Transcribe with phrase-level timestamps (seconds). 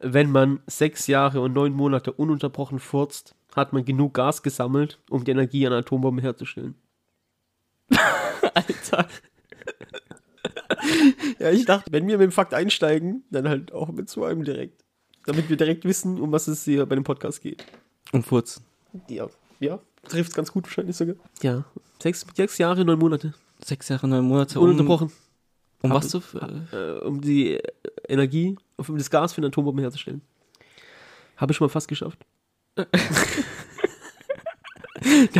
[0.00, 5.24] wenn man sechs Jahre und neun Monate ununterbrochen furzt, hat man genug Gas gesammelt, um
[5.24, 6.74] die Energie einer Atombombe herzustellen.
[8.54, 9.08] Alter.
[11.38, 14.44] Ja, ich dachte, wenn wir mit dem Fakt einsteigen, dann halt auch mit so einem
[14.44, 14.84] direkt.
[15.26, 17.64] Damit wir direkt wissen, um was es hier bei dem Podcast geht.
[18.12, 18.60] Und Furz.
[19.08, 19.28] Ja,
[19.60, 19.78] ja,
[20.08, 21.16] trifft ganz gut wahrscheinlich sogar.
[21.42, 21.64] Ja,
[22.02, 23.34] sechs, sechs Jahre, neun Monate.
[23.64, 24.58] Sechs Jahre, neun Monate.
[24.58, 25.12] Um, Ununterbrochen.
[25.82, 26.22] um Hab- was zu.
[26.72, 27.60] Äh, um die
[28.08, 30.22] Energie, um das Gas für eine Atombombe herzustellen.
[31.36, 32.24] Habe ich schon mal fast geschafft.
[32.76, 32.86] da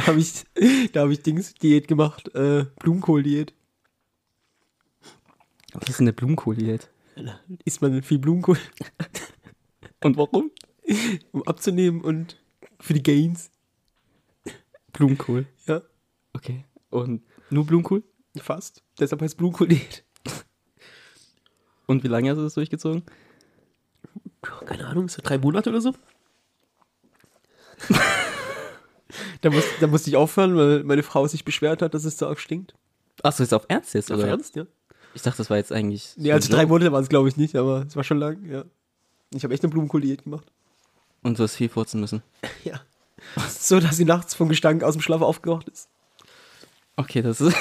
[0.06, 0.44] habe ich,
[0.92, 3.52] da habe ich Dings Diät gemacht, äh, Blumenkohl-Diät.
[5.72, 6.90] was ist denn eine Blumenkohl-Diät?
[7.64, 8.58] Isst man viel Blumenkohl,
[10.04, 10.50] Und warum?
[11.32, 12.36] um abzunehmen und
[12.80, 13.50] für die Gains.
[14.92, 15.46] Blumenkohl.
[15.66, 15.82] Ja,
[16.32, 16.64] Okay.
[16.90, 18.02] Und nur Blumenkohl?
[18.38, 18.82] fast.
[19.00, 20.04] Deshalb heißt Blumenkohl-Diät.
[21.86, 23.02] Und wie lange hast du das durchgezogen?
[24.42, 25.94] Keine Ahnung, so drei Monate oder so.
[29.40, 32.26] da, muss, da musste ich aufhören, weil meine Frau sich beschwert hat, dass es so
[32.26, 32.74] arg stinkt.
[33.22, 34.28] Achso, ist auf Ernst jetzt, Auf oder?
[34.28, 34.66] Ernst, ja?
[35.14, 36.12] Ich dachte, das war jetzt eigentlich.
[36.16, 36.66] Nee, so also drei.
[36.66, 38.64] Monate waren es, glaube ich, nicht, aber es war schon lang, ja.
[39.34, 40.46] Ich habe echt eine Blumenkohl-Diät gemacht.
[41.22, 42.22] Und du hast viel furzen müssen.
[42.64, 42.80] Ja.
[43.48, 45.88] So, dass sie nachts vom Gestank aus dem Schlaf aufgewacht ist.
[46.94, 47.56] Okay, das ist.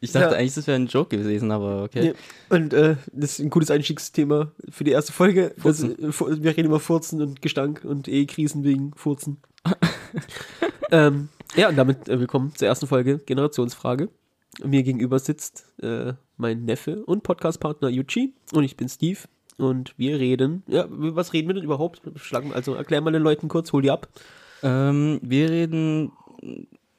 [0.00, 0.38] Ich dachte Ja.
[0.38, 2.08] eigentlich, das wäre ein Joke gewesen, aber okay.
[2.08, 2.12] Ja.
[2.56, 5.54] Und äh, das ist ein gutes Einstiegsthema für die erste Folge.
[5.62, 9.38] Das, äh, wir reden über Furzen und Gestank und Ehekrisen wegen Furzen.
[10.90, 14.08] ähm, ja, und damit äh, willkommen zur ersten Folge Generationsfrage.
[14.64, 19.20] Mir gegenüber sitzt äh, mein Neffe und Podcastpartner Yuchi und ich bin Steve.
[19.58, 22.00] Und wir reden, ja, was reden wir denn überhaupt?
[22.16, 24.08] Schlagen, also erklär mal den Leuten kurz, hol die ab.
[24.62, 26.12] Ähm, wir reden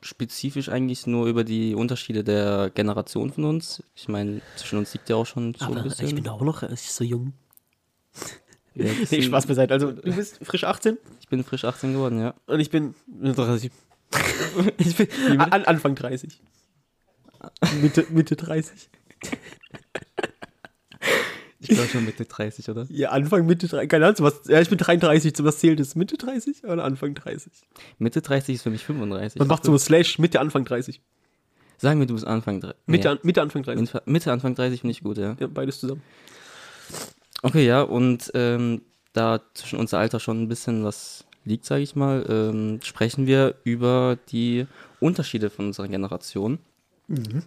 [0.01, 3.83] spezifisch eigentlich nur über die Unterschiede der Generation von uns.
[3.95, 6.27] Ich meine, zwischen uns liegt ja auch schon so ein bisschen.
[6.27, 7.33] auch noch ich so jung.
[8.73, 9.73] Ja, Nee, Spaß beiseite.
[9.73, 12.35] Also, du bist frisch 18 Ich bin frisch 18 geworden, ja.
[12.45, 13.69] und ich bin 30.
[14.77, 16.41] ich bin an, Anfang 30.
[17.81, 18.89] Mitte, Mitte 30.
[21.61, 22.87] Ich glaube schon Mitte 30, oder?
[22.89, 23.87] Ja, Anfang, Mitte 30.
[23.89, 25.95] Keine Ahnung, was, ja, ich bin 33, zu was zählt es?
[25.95, 27.51] Mitte 30 oder Anfang 30?
[27.99, 29.37] Mitte 30 ist für mich 35.
[29.39, 31.01] Man macht so Slash Mitte, Anfang 30.
[31.77, 32.77] Sagen wir, du bist Anfang 30.
[32.87, 33.81] Mitte, Nee, an, Mitte Anfang 30.
[33.81, 35.35] Mitte, Mitte, Anfang 30 finde ich gut, ja.
[35.39, 36.01] Ja, beides zusammen.
[37.43, 38.81] Okay, ja, und ähm,
[39.13, 43.55] da zwischen unser Alter schon ein bisschen was liegt, sage ich mal, ähm, sprechen wir
[43.63, 44.67] über die
[44.99, 46.59] Unterschiede von unserer Generation.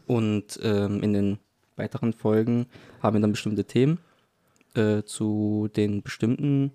[0.07, 1.39] Und ähm, in den
[1.77, 2.67] weiteren Folgen
[3.03, 3.99] haben wir dann bestimmte Themen
[4.75, 6.73] äh, zu den bestimmten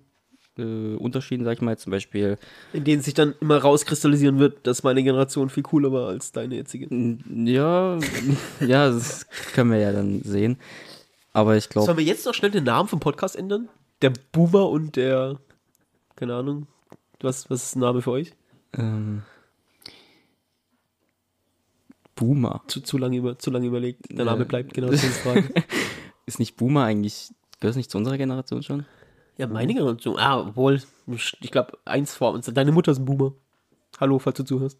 [0.58, 2.38] äh, Unterschieden, sag ich mal, zum Beispiel,
[2.72, 6.56] In denen sich dann immer rauskristallisieren wird, dass meine Generation viel cooler war als deine
[6.56, 6.88] jetzige.
[7.34, 7.98] ja,
[8.60, 10.58] ja, das können wir ja dann sehen.
[11.32, 13.68] Aber ich glaube, Sollen wir jetzt noch schnell den Namen vom Podcast ändern?
[14.02, 15.38] Der Boomer und der,
[16.16, 16.66] keine Ahnung,
[17.20, 18.32] was, was ist ein Name für euch?
[18.76, 19.22] ähm,
[22.20, 22.62] Boomer.
[22.68, 24.10] Zu, zu, lange, über, zu lange überlegt.
[24.10, 24.24] Der Äh.
[24.24, 25.50] Name bleibt Generationsfrage.
[26.26, 28.84] Ist nicht Boomer eigentlich, gehört es nicht zu unserer Generation schon?
[29.38, 30.18] ja, meine Generation.
[30.18, 32.44] Ah, obwohl, ich glaube, eins vor uns.
[32.52, 33.32] Deine Mutter ist ein Boomer.
[33.98, 34.78] Hallo, falls du zuhörst.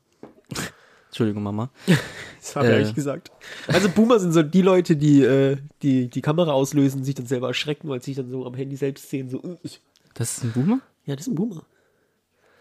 [1.09, 1.71] Entschuldigung, Mama.
[2.41, 2.77] Das habe ich Äh.
[2.77, 3.31] eigentlich gesagt.
[3.69, 7.49] Also Boomer sind so die Leute, die, äh, die die Kamera auslösen, sich dann selber
[7.49, 9.29] erschrecken, weil sie sich dann so am Handy selbst sehen.
[9.29, 9.81] So, äh, ich-
[10.15, 10.81] Das ist ein Boomer?
[11.05, 11.63] ja, das ist ein Boomer.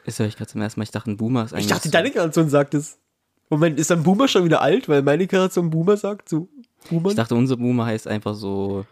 [0.05, 0.83] Das höre ich gerade zum ersten Mal.
[0.83, 1.65] Ich dachte, ein Boomer ist eigentlich.
[1.67, 2.97] Ich dachte, deine Generation sagt es.
[3.49, 6.29] Moment, ist dann Boomer schon wieder alt, weil meine Generation Boomer sagt?
[6.29, 6.49] So,
[6.89, 7.09] Boomer?
[7.09, 8.85] Ich dachte, unser Boomer heißt einfach so.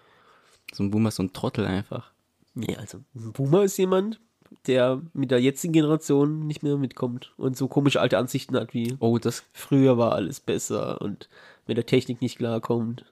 [0.73, 2.11] So ein Boomer ist so ein Trottel einfach.
[2.55, 4.19] Nee, also ein Boomer ist jemand,
[4.65, 8.95] der mit der jetzigen Generation nicht mehr mitkommt und so komische alte Ansichten hat wie
[8.99, 9.43] Oh, das.
[9.53, 11.29] früher war alles besser und
[11.67, 13.05] mit der Technik nicht klarkommt,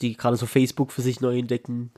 [0.00, 1.90] die gerade so Facebook für sich neu entdecken.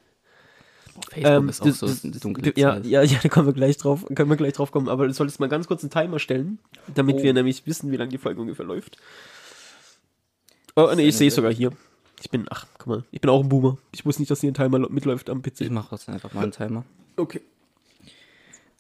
[1.11, 4.05] Facebook Ähm, ist auch so das- dunkle ja, ja, ja, da kommen wir gleich drauf,
[4.15, 6.59] können wir gleich drauf kommen, aber du solltest mal ganz kurz einen Timer stellen,
[6.95, 7.23] damit Oh.
[7.23, 8.97] wir nämlich wissen, wie lange die Folge ungefähr läuft.
[10.77, 11.71] Oh, nee, ich sehe es sogar hier.
[12.23, 13.77] Ich bin, ach, guck mal, ich bin auch ein Boomer.
[13.93, 15.71] Ich wusste nicht, dass hier ein Timer mitläuft am Ich PC.
[15.71, 16.85] mache jetzt einfach mal einen Timer.
[17.17, 17.41] Okay.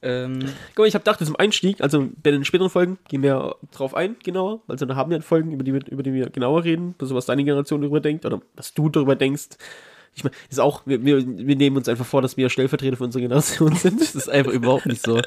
[0.03, 0.41] Ähm,
[0.75, 3.95] Guck mal, ich habe gedacht, zum Einstieg, also bei den späteren Folgen gehen wir drauf
[3.95, 4.61] ein, genauer.
[4.69, 7.25] Also da haben wir Folgen, über die wir, über die wir genauer reden, also was
[7.27, 9.49] deine Generation darüber denkt oder was du darüber denkst.
[10.17, 13.05] Ich meine, ist auch, wir, wir, wir nehmen uns einfach vor, dass wir Stellvertreter für
[13.05, 14.01] unsere Generation sind.
[14.01, 15.21] das ist einfach überhaupt nicht so.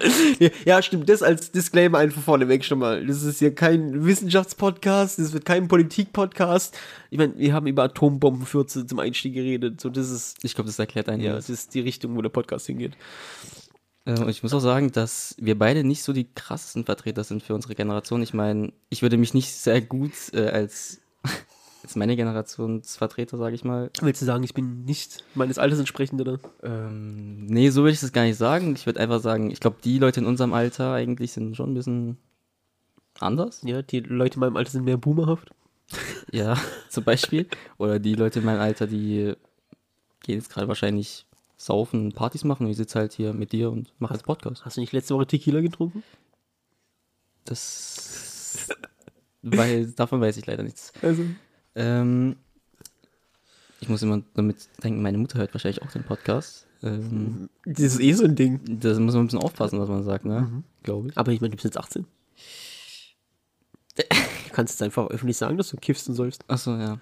[0.65, 3.05] Ja, stimmt, das als Disclaimer einfach vorneweg schon mal.
[3.05, 6.77] Das ist hier kein Wissenschaftspodcast, das wird kein Politik-Podcast.
[7.09, 9.81] Ich meine, wir haben über Atombombenfürze zum Einstieg geredet.
[9.81, 11.47] So, das ist, Ich glaube, das erklärt ja, einiges.
[11.47, 12.93] das ist die Richtung, wo der Podcast hingeht.
[14.05, 17.43] Äh, und ich muss auch sagen, dass wir beide nicht so die krassesten Vertreter sind
[17.43, 18.21] für unsere Generation.
[18.23, 21.01] Ich meine, ich würde mich nicht sehr gut äh, als
[21.87, 23.89] jetzt meine Generationsvertreter, sage ich mal.
[24.01, 26.39] Willst du sagen, ich bin nicht meines Alters entsprechend, oder?
[26.61, 28.75] Ähm, nee, so würde ich das gar nicht sagen.
[28.75, 31.75] Ich würde einfach sagen, ich glaube, die Leute in unserem Alter eigentlich sind schon ein
[31.75, 32.17] bisschen
[33.19, 33.61] anders.
[33.63, 35.51] Ja, die Leute in meinem Alter sind mehr boomerhaft.
[36.33, 36.57] Ja,
[36.89, 37.47] zum Beispiel.
[37.77, 39.33] Oder die Leute in meinem Alter, die
[40.23, 41.25] gehen jetzt gerade wahrscheinlich
[41.55, 44.65] saufen, Partys machen und ich sitze halt hier mit dir und mache jetzt Podcast.
[44.65, 46.03] Hast du nicht letzte Woche Tequila getrunken?
[47.45, 48.67] Das.
[49.41, 50.91] weil, davon weiß ich leider nichts.
[51.01, 51.23] Also,
[51.77, 52.35] Ähm,
[53.79, 56.65] ich muss immer damit denken, meine Mutter hört wahrscheinlich auch den Podcast.
[56.83, 58.79] Ähm, das ist eh so ein Ding.
[58.79, 60.63] das muss man ein bisschen aufpassen, was man sagt, ne?
[60.83, 61.17] Glaube ich.
[61.17, 62.05] Aber ich meine, du bist jetzt 18.
[63.95, 64.03] Du
[64.51, 66.43] kannst jetzt einfach öffentlich sagen, dass du kiffst und sollst.
[66.47, 66.99] Achso, ja.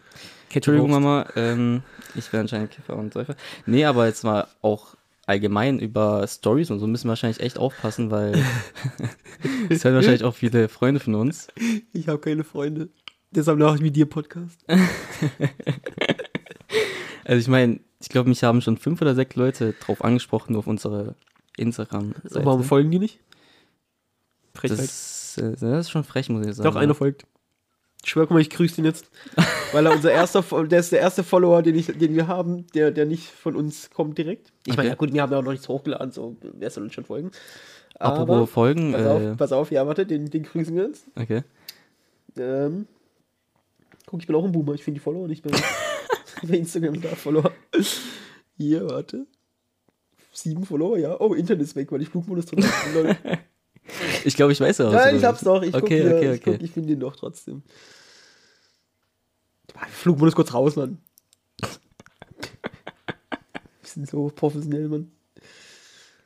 [0.53, 0.91] Entschuldigung.
[0.91, 1.27] Mama.
[1.35, 1.83] Ähm,
[2.15, 3.35] ich wäre anscheinend Kiffer und Säufer.
[3.65, 4.95] Nee, aber jetzt mal auch
[5.25, 8.43] allgemein über Stories und so müssen wir wahrscheinlich echt aufpassen, weil
[9.69, 11.47] es hören wahrscheinlich auch viele Freunde von uns.
[11.93, 12.89] Ich habe keine Freunde.
[13.35, 14.63] Deshalb mache ich mit dir Podcast.
[17.27, 20.59] Also ich meine, ich glaube, mich haben schon fünf oder sechs Leute drauf angesprochen, nur
[20.59, 21.15] auf unsere
[21.57, 22.45] Instagram-Seite.
[22.45, 23.19] Warum folgen die nicht?
[24.53, 24.77] Frechheit.
[24.77, 26.69] Das, äh, das ist schon frech, muss ich sagen.
[26.69, 27.25] Doch, einer folgt.
[28.03, 29.09] Ich schwör, guck mal, ich grüße ihn jetzt.
[29.71, 32.91] Weil er unser erster, der ist der erste Follower, den, ich, den wir haben, der,
[32.91, 34.53] der nicht von uns kommt direkt.
[34.67, 34.89] Ich meine, Okay.
[34.89, 37.31] ja gut, wir haben ja auch noch nichts hochgeladen, so wer soll uns schon folgen.
[37.97, 41.07] Apropos Aber, Folgen, pass äh, auf, pass auf, ja, warte, den, den grüßen wir jetzt.
[41.15, 41.41] okay.
[42.37, 42.87] Ähm,
[44.05, 45.51] guck, ich bin auch ein Boomer, ich finde die Follower nicht bei,
[46.43, 47.51] bei Instagram da, Follower.
[48.57, 49.25] Hier, warte.
[50.31, 51.19] Sieben Follower, ja.
[51.19, 53.17] Oh, Internet ist weg, weil ich Flugmodus drin habe.
[54.23, 55.61] Ich glaube, ich weiß ja, was Nein, ich hab's doch.
[55.61, 56.65] Ich guck Okay, okay, ich, guck, okay.
[56.65, 57.61] ich finde ihn doch trotzdem.
[59.91, 60.97] Flugmodus kurz raus, Mann.
[61.61, 61.69] Wir
[63.83, 65.11] sind so professionell, Mann.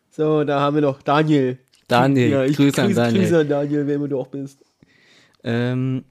[0.10, 1.60] So, da haben wir noch Daniel.
[1.88, 3.24] Daniel, Ja, ich Grüße an Daniel.
[3.24, 4.64] Grüße an Daniel, wer immer du auch bist.
[5.44, 6.06] Ähm,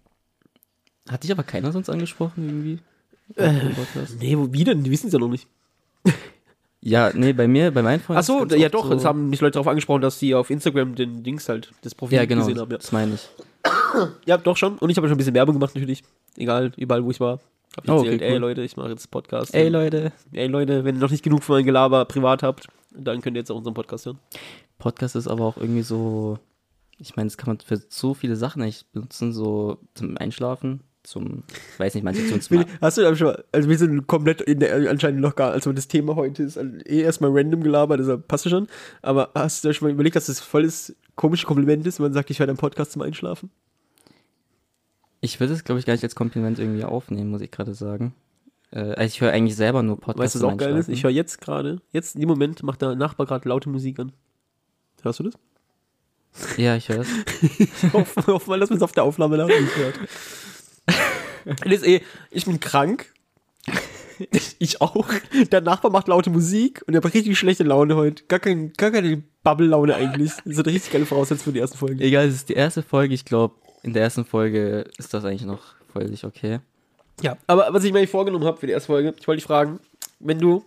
[1.11, 2.79] hat dich aber keiner sonst angesprochen irgendwie?
[3.37, 3.53] Äh?
[4.21, 4.83] Nee, wie denn?
[4.85, 5.47] Die wissen es ja noch nicht.
[6.81, 8.19] Ja, nee, bei mir, bei meinen Freunden.
[8.21, 10.49] Achso, ist ganz ja doch, so- es haben mich Leute darauf angesprochen, dass die auf
[10.49, 12.71] Instagram den Dings halt, das Profil Ja, genau, gesehen haben.
[12.71, 12.79] Ja.
[12.79, 13.29] das meine ich.
[14.27, 14.79] ja, doch schon.
[14.79, 16.05] Und ich habe schon ein bisschen Werbung gemacht natürlich.
[16.37, 17.41] Egal, überall wo ich war.
[17.77, 18.39] Hab ich Oh, okay, erzählt, ey cool.
[18.39, 19.55] Leute, ich mache jetzt Podcast.
[19.55, 20.13] Ey, Leute.
[20.33, 23.41] Ey Leute, wenn ihr noch nicht genug von meinem Gelaber privat habt, dann könnt ihr
[23.41, 24.19] jetzt auch unseren Podcast hören.
[24.79, 26.39] Podcast ist aber auch irgendwie so,
[26.99, 31.43] ich meine, das kann man für so viele Sachen eigentlich benutzen, so zum Einschlafen, zum,
[31.73, 32.67] ich weiß nicht, manche es mal.
[32.81, 36.17] Hast du schon, also wir sind komplett in der, anscheinend noch gar, also das Thema
[36.17, 38.69] heute ist eh erstmal random gelabert, deshalb passt du schon.
[39.01, 42.05] Aber hast du da schon mal überlegt, dass das voll das komische Kompliment ist, wenn
[42.05, 43.51] man sagt, ich höre deinen Podcast zum Einschlafen?
[45.21, 48.15] Ich würde es, glaube ich, gar nicht als Kompliment irgendwie aufnehmen, muss ich gerade sagen.
[48.71, 50.35] Äh, also ich höre eigentlich selber nur Podcasts.
[50.35, 50.89] Weißt du, was auch geil ist?
[50.89, 54.13] Ich höre jetzt gerade, jetzt in dem Moment macht der Nachbar gerade laute Musik an.
[55.03, 55.35] Hörst du das?
[56.57, 57.09] Ja, ich höre es.
[57.59, 59.99] Ich hoffe, hoffe mal, dass man es auf der Aufnahme nicht hört.
[61.65, 63.13] Das eh, ich bin krank.
[64.59, 65.09] Ich auch.
[65.53, 68.25] Der Nachbar macht laute Musik und er hat richtig schlechte Laune heute.
[68.25, 70.33] Gar, kein, gar keine Bubble-Laune eigentlich.
[70.45, 72.03] Das ist eine richtig geile Voraussetzung für die erste Folge.
[72.03, 73.15] Egal, es ist die erste Folge.
[73.15, 73.55] Ich glaube,
[73.85, 75.63] in der ersten Folge ist das eigentlich noch
[75.93, 76.59] völlig okay.
[77.23, 79.47] Ja, aber was ich mir eigentlich vorgenommen habe für die erste Folge, ich wollte dich
[79.47, 79.79] fragen,
[80.19, 80.65] wenn du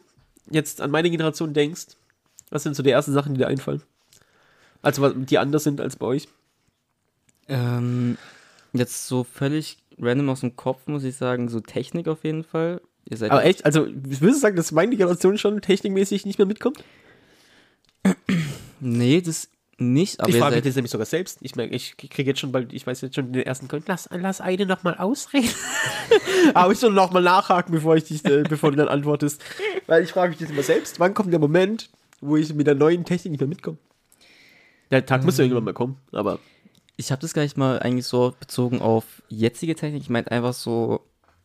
[0.49, 1.87] jetzt an meine Generation denkst,
[2.49, 3.83] was sind so die ersten Sachen, die dir einfallen?
[4.81, 6.27] Also, die anders sind als bei euch?
[7.47, 8.17] Ähm,
[8.73, 12.81] jetzt so völlig random aus dem Kopf, muss ich sagen, so Technik auf jeden Fall.
[13.09, 16.47] Ihr seid Aber echt, also, würdest du sagen, dass meine Generation schon technikmäßig nicht mehr
[16.47, 16.83] mitkommt?
[18.83, 19.47] Nee, das
[19.81, 21.39] nicht, aber ich frage mich das nämlich sogar selbst.
[21.41, 23.87] Ich merke, ich kriege jetzt schon bald, ich weiß jetzt schon den ersten Grund.
[23.87, 25.49] Lass, lass eine noch mal ausreden.
[26.53, 29.43] Aber ich soll noch mal nachhaken, bevor ich dich, äh, bevor du dann antwortest.
[29.87, 30.99] Weil ich frage mich das immer selbst.
[30.99, 31.89] Wann kommt der Moment,
[32.21, 33.77] wo ich mit der neuen Technik nicht mehr mitkomme?
[34.91, 36.39] Der Tag muss ja irgendwann mal kommen, aber
[37.01, 40.01] ich habe das gar nicht mal eigentlich so bezogen auf jetzige Technik.
[40.03, 41.01] Ich meine einfach so,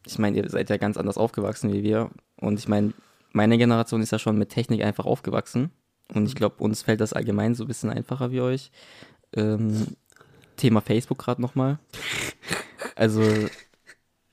[0.06, 2.10] ich meine, ihr seid ja ganz anders aufgewachsen wie wir.
[2.40, 2.92] Und ich meine,
[3.32, 5.70] meine Generation ist ja schon mit Technik einfach aufgewachsen.
[6.12, 8.70] Und ich glaube, uns fällt das allgemein so ein bisschen einfacher wie euch.
[9.34, 9.96] Ähm,
[10.56, 11.78] Thema Facebook gerade nochmal.
[12.94, 13.22] Also,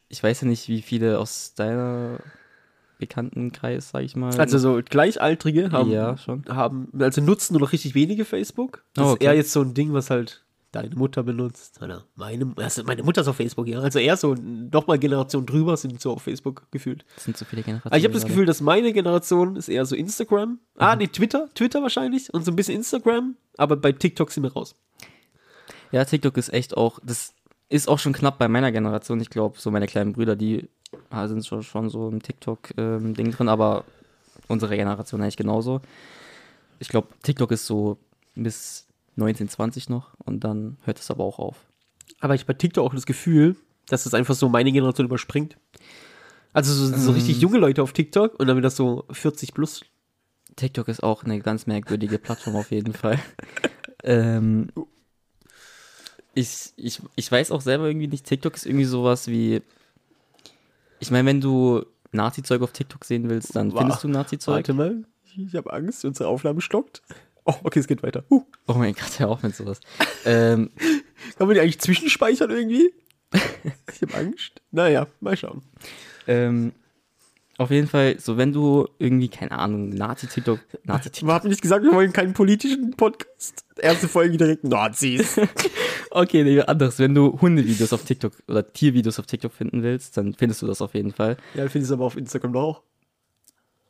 [0.10, 2.20] ich weiß ja nicht, wie viele aus deiner
[3.00, 4.38] Bekanntenkreis, sag ich mal.
[4.40, 6.44] also so Gleichaltrige haben, ja, schon.
[6.48, 8.84] haben also nutzen nur noch richtig wenige Facebook.
[8.94, 9.26] Das Oh, ist okay.
[9.26, 10.43] eher jetzt so ein Ding, was halt
[10.74, 11.82] deine Mutter benutzt.
[11.82, 13.80] Oder meine, also meine Mutter ist auf Facebook, ja.
[13.80, 17.06] Also eher so nochmal Generation drüber sind so auf Facebook gefühlt.
[17.16, 17.92] Das sind so viele Generationen.
[17.92, 18.24] Aber ich habe das.
[18.26, 20.60] Gefühl, dass meine Generation ist eher so Instagram.
[20.78, 24.54] Ah, nee, Twitter, Twitter wahrscheinlich und so ein bisschen Instagram, aber bei TikTok sind wir
[24.54, 24.76] raus.
[25.92, 27.34] Ja, TikTok ist echt auch, das
[27.70, 29.20] ist auch schon knapp bei meiner Generation.
[29.22, 30.68] Ich glaube, so meine kleinen Brüder, die
[31.10, 33.84] ah, sind schon, schon so im TikTok-Ding drin, aber
[34.48, 35.82] unsere Generation eigentlich genauso.
[36.80, 37.98] Ich glaube, TikTok ist so
[38.36, 41.66] bis 19, 20 noch und dann hört es aber auch auf.
[42.20, 43.56] Aber ich hab bei TikTok auch das Gefühl,
[43.88, 45.58] dass das einfach so meine Generation überspringt.
[46.54, 47.16] Also so, so Ähm.
[47.16, 49.82] richtig junge Leute auf TikTok und dann wieder so 40 plus.
[50.56, 53.20] TikTok ist auch eine ganz merkwürdige Plattform auf jeden Fall.
[54.04, 54.70] ähm,
[56.36, 59.62] ich, ich, ich weiß auch selber irgendwie nicht, TikTok ist irgendwie sowas wie.
[61.00, 64.56] Ich meine, wenn du Nazi-Zeug auf TikTok sehen willst, dann Wa- findest du Nazi-Zeug.
[64.56, 65.04] Warte mal,
[65.36, 67.02] ich habe Angst, unsere Aufnahme stockt.
[67.46, 68.24] Oh, okay, es geht weiter.
[68.30, 69.80] Uh, Oh mein Gott, hör auf mit sowas.
[70.26, 70.70] ähm,
[71.38, 72.94] kann man die eigentlich zwischenspeichern irgendwie?
[73.34, 74.62] ich habe Angst.
[74.72, 75.62] Naja, mal schauen.
[76.28, 76.72] ähm,
[77.58, 81.84] auf jeden Fall, so wenn du irgendwie, keine Ahnung, Nazi-TikTok, Nazi-TikTok, Wir haben nicht gesagt,
[81.84, 83.64] wir wollen keinen politischen Podcast.
[83.78, 85.40] Erste Folge direkt Nazis.
[86.12, 90.34] okay, nee, anderes, wenn du Hundevideos auf TikTok oder Tiervideos auf TikTok finden willst, dann
[90.34, 91.38] findest du das auf jeden Fall.
[91.54, 92.82] ja, finde ich es aber auf Instagram doch auch.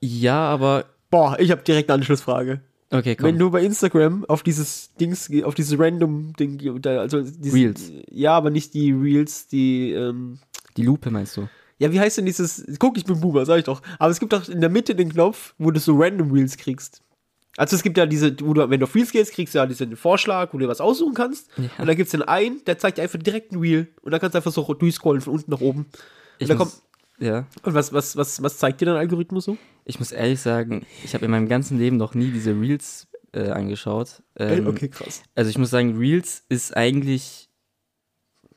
[0.02, 2.62] Ja, aber, Boah, ich habe direkt eine Anschlussfrage.
[2.94, 3.26] Okay, komm.
[3.28, 7.92] Wenn du bei Instagram auf dieses Dings, auf dieses random Ding, da- also diese, Reels.
[8.10, 10.40] Ja, aber nicht die Reels, die, ähm,
[10.78, 11.48] Die Lupe meinst du?
[11.80, 13.82] ja, wie heißt denn dieses, guck, ich bin Boomer, sag ich doch.
[14.00, 17.02] Aber es gibt doch in der Mitte den Knopf, wo du so random Reels kriegst.
[17.58, 19.66] Also es gibt ja diese, wo du, wenn du auf Reels gehst, kriegst du ja
[19.68, 21.50] diesen Vorschlag, wo du was aussuchen kannst.
[21.58, 21.66] Ja.
[21.78, 23.90] Und dann gibt es den einen, der zeigt dir einfach direkt ein Reel.
[24.02, 25.86] Und dann kannst du einfach so durchscrollen von unten nach oben.
[26.40, 26.82] Ich da muss,
[27.20, 29.58] ja, Und was, was, was, was zeigt dir dein Algorithmus so?
[29.86, 33.50] ich muss ehrlich sagen, ich habe in meinem ganzen Leben noch nie diese Reels äh,
[33.50, 34.24] angeschaut.
[34.38, 35.22] Ähm, okay, krass.
[35.36, 37.50] Also ich muss sagen, Reels ist eigentlich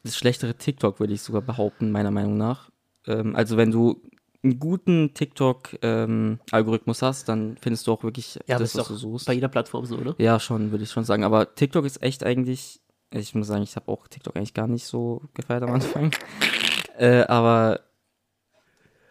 [0.04, 2.70] das schlechtere TikTok, würde ich sogar behaupten, meiner Meinung nach.
[3.06, 4.02] Ähm, also wenn du
[4.44, 9.26] einen guten TikTok-Algorithmus hast, dann findest du auch wirklich Ja, das, ist was du suchst.
[9.26, 10.14] bei jeder Plattform so, oder?
[10.18, 11.24] Ja, schon, würde ich schon sagen.
[11.24, 14.86] Aber TikTok ist echt eigentlich, ich muss sagen, ich habe auch TikTok eigentlich gar nicht
[14.86, 16.12] so gefeiert am Anfang.
[16.98, 17.80] äh, aber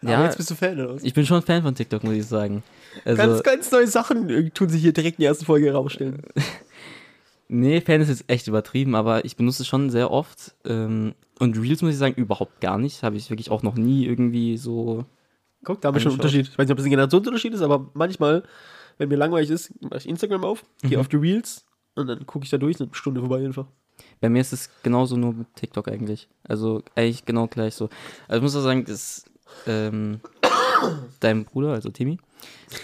[0.06, 1.02] Aber ja, jetzt bist du Fan, oder was?
[1.04, 2.62] ich bin schon Fan von TikTok, muss ich sagen.
[3.04, 6.22] Also, ganz, ganz neue Sachen äh, tun sich hier direkt in der ersten Folge herausstellen.
[7.48, 10.54] Nee, Fan ist jetzt echt übertrieben, aber ich benutze es schon sehr oft.
[10.64, 13.02] Ähm, und Reels muss ich sagen, überhaupt gar nicht.
[13.04, 15.04] Habe ich wirklich auch noch nie irgendwie so.
[15.62, 16.20] Guck, da haben wir schon einen.
[16.20, 16.48] Unterschied.
[16.48, 18.42] Ich weiß nicht, ob das ein Generationsunterschied ist, aber manchmal,
[18.98, 21.00] wenn mir langweilig ist, mache ich Instagram auf, gehe Mhm.
[21.00, 23.66] auf die Reels und dann gucke ich da durch, eine Stunde vorbei einfach.
[24.20, 26.28] Bei mir ist es genauso nur mit TikTok eigentlich.
[26.42, 27.88] Also eigentlich genau gleich so.
[28.26, 29.24] Also ich muss auch sagen, das
[29.66, 30.20] ähm,
[31.20, 32.18] dein Bruder, also Timmy,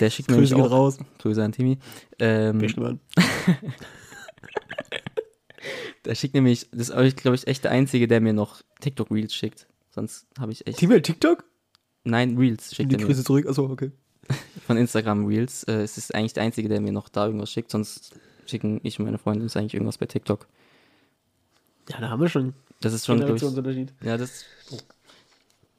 [0.00, 0.71] der schickt mir nämlich auch.
[0.71, 0.99] raus.
[1.19, 1.78] Grüße an Timmy.
[2.19, 2.61] Ähm,
[6.04, 9.66] der schickt nämlich, das ist, glaube ich, echt der Einzige, der mir noch TikTok-Reels schickt.
[9.90, 10.78] Sonst habe ich echt.
[10.78, 11.45] Team TikTok?
[12.04, 13.04] Nein, Reels schickt die er.
[13.04, 13.47] Grüße zurück.
[13.47, 13.92] Achso, okay.
[14.66, 15.64] von Instagram Reels.
[15.64, 18.14] Äh, es ist eigentlich der Einzige, der mir noch da irgendwas schickt, sonst
[18.47, 20.47] schicken ich und meine Freundin uns eigentlich irgendwas bei TikTok.
[21.90, 23.88] Ja, da haben wir schon Das ist schon, glaube ich.
[24.04, 24.45] Ja, das.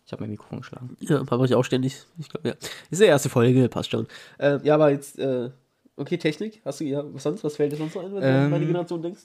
[0.06, 0.98] Ich habe mein Mikrofon geschlagen.
[1.00, 2.06] Ja, mache ich auch ständig.
[2.18, 2.56] Ich glaube, ja.
[2.90, 4.08] Ist die erste Folge, passt schon.
[4.38, 5.50] Äh, ja, aber jetzt, äh,
[5.96, 6.62] okay, Technik.
[6.66, 7.44] Hast du, ja, was sonst?
[7.44, 8.50] Was fällt dir sonst noch ein, wenn du an Ähm.
[8.52, 9.22] meine Generation denkst?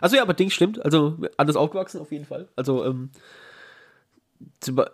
[0.00, 0.84] Also ja, aber Ding stimmt.
[0.84, 2.48] Also anders aufgewachsen auf jeden Fall.
[2.56, 3.10] Also, ähm,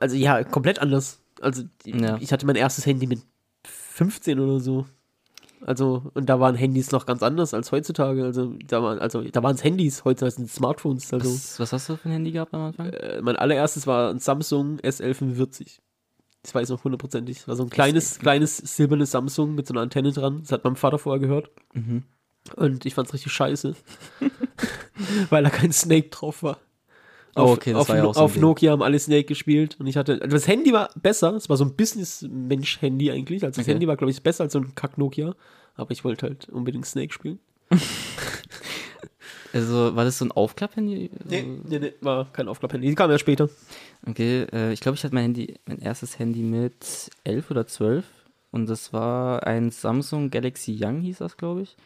[0.01, 1.21] also ja, komplett anders.
[1.41, 2.19] Also Ja.
[2.21, 3.21] ich hatte mein erstes Handy mit
[3.65, 4.87] 15 oder so.
[5.65, 8.25] Also, und da waren Handys noch ganz anders als heutzutage.
[8.25, 11.13] Also, da waren, also, da waren es Handys, heute sind es Smartphones.
[11.13, 12.89] Also, Was, was hast du für ein Handy gehabt am Anfang?
[12.91, 15.79] äh, mein allererstes war ein Samsung S1145.
[16.43, 17.47] Das weiß ich noch hundertprozentig.
[17.47, 20.41] War so ein kleines, kleines silbernes Samsung mit so einer Antenne dran.
[20.41, 21.51] Das hat meinem Vater vorher gehört.
[21.73, 22.03] Mhm.
[22.57, 23.77] Und ich fand's richtig scheiße.
[25.31, 26.59] weil da kein Snake drauf war.
[27.35, 28.37] Oh, okay, das auf, war ja auch so auf.
[28.37, 30.21] Nokia haben alle Snake gespielt und ich hatte.
[30.21, 33.43] also Das Handy war besser, es war so ein Business-Mensch-Handy eigentlich.
[33.43, 33.73] Also das Okay.
[33.73, 35.35] Handy war, glaube ich, besser als so ein Kack-Nokia.
[35.75, 37.39] Aber ich wollte halt unbedingt Snake spielen.
[39.55, 41.11] Also, war das so ein Aufklapp-Handy?
[41.29, 42.89] Nee, nee, nee, war kein Aufklapp-Handy.
[42.89, 43.51] Die kam ja später.
[44.07, 48.05] Okay, äh, ich glaube, ich hatte mein Handy, mein erstes Handy mit 11 oder 12
[48.51, 51.77] und das war ein Samsung Galaxy Young, hieß das, glaube ich.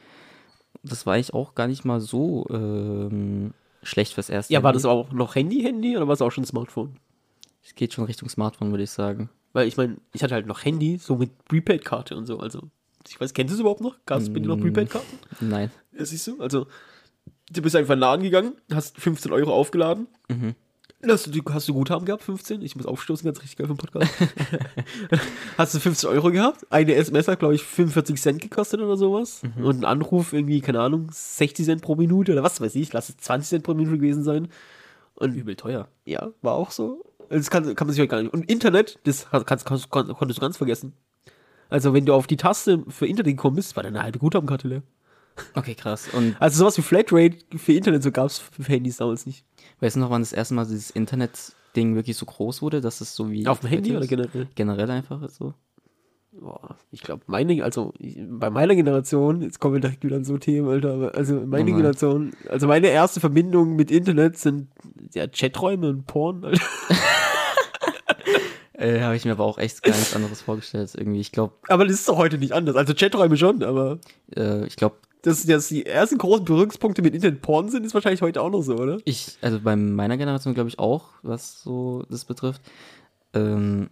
[0.84, 3.52] Das war eigentlich auch gar nicht mal so ähm,
[3.86, 4.82] schlecht fürs erste Ja, war Handy.
[4.82, 6.96] das auch noch Handy-Handy oder war es auch schon Smartphone?
[7.64, 9.28] Es geht schon Richtung Smartphone, würde ich sagen.
[9.52, 12.38] Weil ich meine, ich hatte halt noch Handy, so mit Prepaid-Karte und so.
[12.40, 12.68] Also,
[13.08, 13.96] ich weiß, kennst du es überhaupt noch?
[14.06, 14.60] Gab's bei dir noch Mm.
[14.62, 15.18] Prepaid-Karten?
[15.40, 15.70] Nein.
[15.98, 16.40] Ja, siehst du?
[16.40, 16.66] Also,
[17.50, 20.06] du bist einfach in den Laden gegangen, hast 15 Euro aufgeladen.
[20.28, 20.54] Mhm.
[21.08, 22.62] Hast du, hast du Guthaben gehabt, 15?
[22.62, 24.10] Ich muss aufstoßen, ganz richtig geil für den Podcast.
[25.58, 26.66] hast du 15 Euro gehabt?
[26.70, 29.42] Eine SMS hat, glaube ich, 45 Cent gekostet oder sowas.
[29.56, 29.64] Mhm.
[29.64, 33.08] Und ein Anruf irgendwie, keine Ahnung, 60 Cent pro Minute oder was weiß ich, lass
[33.08, 34.48] es 20 Cent pro Minute gewesen sein.
[35.14, 35.88] Und Übel teuer.
[36.04, 37.02] ja, war auch so.
[37.30, 38.32] Das kann, kann man sich heute gar nicht.
[38.34, 40.92] Und Internet, das kannst, kannst, kon- konntest du ganz vergessen.
[41.68, 44.82] Also, wenn du auf die Taste für Internet gekommen bist, war deine alte Guthabenkarte leer.
[45.54, 46.08] Okay, krass.
[46.12, 49.44] Und Also, sowas wie Flatrate für Internet, so gab es für Handys damals nicht.
[49.80, 53.14] Weißt du noch, wann das erste Mal dieses Internet-Ding wirklich so groß wurde, dass es
[53.14, 54.48] so wie Auf dem Handy oder generell?
[54.54, 55.54] generell einfach so?
[56.38, 57.94] boah, ich glaube, meine, also
[58.28, 61.64] bei meiner Generation, jetzt kommen wir direkt wieder an so Themen, Alter, aber also meine
[61.64, 61.76] Nochmal.
[61.76, 64.68] Generation, also meine erste Verbindung mit Internet sind
[65.14, 66.60] ja Chaträume und Porn, Alter.
[68.78, 70.94] Äh, Habe ich mir aber auch echt gar nichts anderes vorgestellt.
[70.94, 72.76] Irgendwie, ich glaube, Aber das ist doch heute nicht anders.
[72.76, 73.98] Also Chaträume schon, aber
[74.36, 78.22] äh, ich glaube, dass, dass die ersten großen Berührungspunkte mit Internet Porn sind, ist wahrscheinlich
[78.22, 78.98] heute auch noch so, oder?
[79.04, 82.62] ich, also bei meiner Generation glaube ich auch, was so das betrifft.
[83.34, 83.90] Ähm,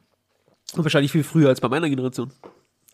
[0.74, 2.30] Und wahrscheinlich viel früher als bei meiner Generation.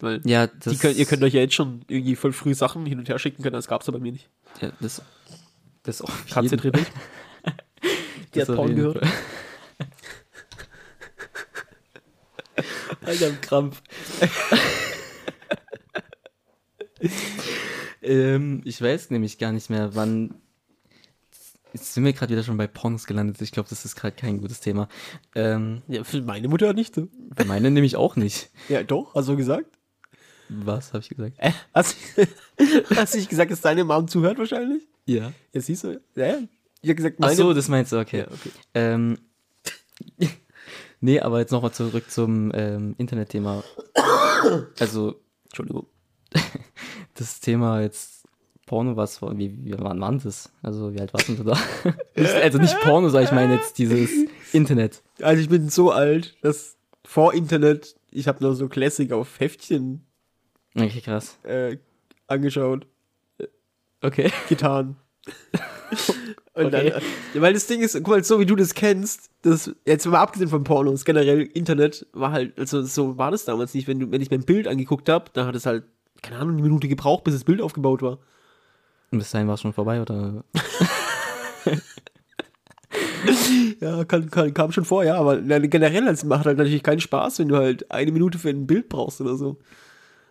[0.01, 3.11] Weil ja, könnt, ihr könnt euch ja jetzt schon irgendwie voll früh Sachen hin und
[3.11, 4.31] her schicken können, das gab's ja bei mir nicht.
[4.63, 5.03] ja, das,
[5.83, 6.87] das auch Katze dreht durch.
[8.35, 9.07] Die hat Porn gehört.
[13.03, 13.83] Alter, Krampf.
[18.03, 20.35] Ähm, ich weiß nämlich gar nicht mehr, wann.
[21.73, 23.41] Jetzt sind wir gerade wieder schon bei Pornos gelandet.
[23.43, 24.89] Ich glaube, das ist gerade kein gutes Thema.
[25.37, 27.09] Ähm, Ja, für meine Mutter nicht so.
[27.37, 28.51] bei meine nämlich auch nicht.
[28.69, 29.67] Ja, doch, hast du gesagt?
[30.49, 31.37] Was habe ich gesagt?
[31.39, 31.97] Äh, hast,
[32.97, 34.83] hast du nicht gesagt, dass deine Mom zuhört wahrscheinlich?
[35.07, 35.33] Ja.
[35.53, 36.01] Ja, siehst du.
[36.17, 36.39] Ja, ja.
[36.83, 38.19] ich habe gesagt, Ach meine so, das meinst du, okay.
[38.21, 38.51] Ja, okay.
[38.75, 39.19] Ähm,
[41.01, 43.63] nee, aber jetzt nochmal zurück zum ähm, Internetthema.
[44.81, 45.87] Also, Entschuldigung.
[47.15, 48.21] das Thema jetzt
[48.67, 50.53] Porno, was war, wie, wie wann war das?
[50.63, 51.59] Also, wie alt warst du da?
[52.17, 54.11] Also nicht Porno, sondern ich meine jetzt dieses
[54.53, 55.03] Internet.
[55.21, 60.07] Also ich bin so alt, dass vor Internet, ich habe noch so Classic auf Heftchen
[60.77, 61.39] Okay, krass.
[61.43, 61.79] äh,
[62.29, 62.87] angeschaut,
[64.03, 64.31] Okay.
[64.49, 64.97] getan.
[66.55, 66.91] Und Okay.
[66.91, 67.03] dann,
[67.35, 70.19] ja, weil das Ding ist, guck mal, so wie du das kennst, das, jetzt mal
[70.19, 74.11] abgesehen von Pornos, generell Internet war halt, also so war das damals nicht, wenn du,
[74.11, 75.85] wenn ich mir ein Bild angeguckt habe, da hat es halt,
[76.23, 78.19] keine Ahnung, eine Minute gebraucht, bis das Bild aufgebaut war.
[79.11, 80.45] Und bis dahin war es schon vorbei, oder?
[83.81, 87.39] Ja, kann, kann, kam schon vor, ja, aber generell es macht halt natürlich keinen Spaß,
[87.39, 89.59] wenn du halt eine Minute für ein Bild brauchst oder so.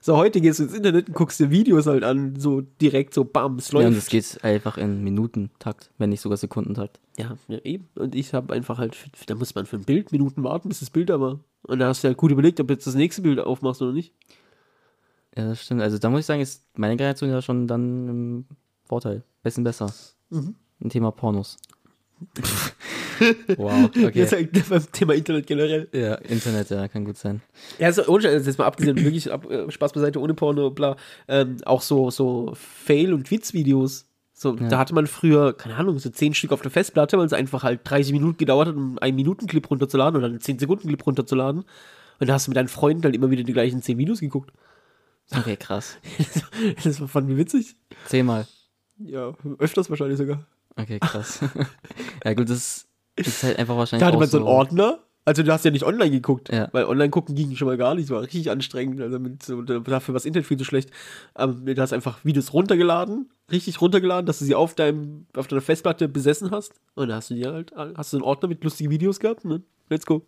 [0.01, 3.25] So, heute gehst du ins Internet und guckst dir Videos halt an, so direkt, so
[3.25, 3.97] bam, es Ja, und läuft.
[3.97, 6.99] das geht einfach in Minutentakt, wenn nicht sogar Sekundentakt.
[7.17, 7.89] Ja, ja, eben.
[7.95, 8.95] Und ich habe einfach halt,
[9.27, 11.39] da muss man für ein Bild Minuten warten, bis das Bild da war.
[11.63, 13.91] Und da hast du halt gut überlegt, ob du jetzt das nächste Bild aufmachst oder
[13.93, 14.13] nicht.
[15.35, 15.81] Ja, das stimmt.
[15.81, 18.45] Also da muss ich sagen, ist meine Generation ja schon dann im
[18.85, 19.23] Vorteil.
[19.43, 19.93] Bisschen besser.
[20.29, 20.55] Mhm.
[20.81, 21.57] Ein Thema Pornos.
[23.57, 24.11] wow, okay.
[24.13, 25.87] Jetzt halt beim Thema Internet generell.
[25.93, 27.41] Ja, Internet, ja, kann gut sein.
[27.77, 30.95] Ja, also, ohne, Scheiß, jetzt mal abgesehen, wirklich ab, äh, Spaß beiseite, ohne Porno, bla,
[31.27, 34.05] ähm, auch so, so Fail- und Witzvideos.
[34.33, 34.69] So, Ja.
[34.69, 37.63] da hatte man früher, keine Ahnung, so zehn Stück auf der Festplatte, weil es einfach
[37.63, 41.63] halt 30 Minuten gedauert hat, um einen Minuten-Clip runterzuladen oder einen 10-Sekunden-Clip runterzuladen.
[42.19, 44.51] Und da hast du mit deinen Freunden halt immer wieder die gleichen 10 Videos geguckt.
[45.35, 45.97] Okay, krass.
[46.83, 47.75] das war fand ich witzig.
[48.05, 48.47] Zehnmal.
[48.97, 50.45] Ja, öfters wahrscheinlich sogar.
[50.75, 51.39] Okay, krass.
[52.25, 54.99] ja, gut, das ist halt einfach wahrscheinlich Da hatte man so einen Ordner.
[55.25, 56.69] Also du hast ja nicht online geguckt, Ja.
[56.71, 59.89] weil online gucken ging schon mal gar nicht, das war richtig anstrengend, also mit dafür
[59.89, 60.89] war das Internet viel zu schlecht.
[61.35, 65.61] Aber du hast einfach Videos runtergeladen, richtig runtergeladen, dass du sie auf deinem, auf deiner
[65.61, 66.73] Festplatte besessen hast.
[66.95, 69.61] Und dann hast du dir halt, hast du einen Ordner mit lustigen Videos gehabt, ne?
[69.89, 70.25] Let's go.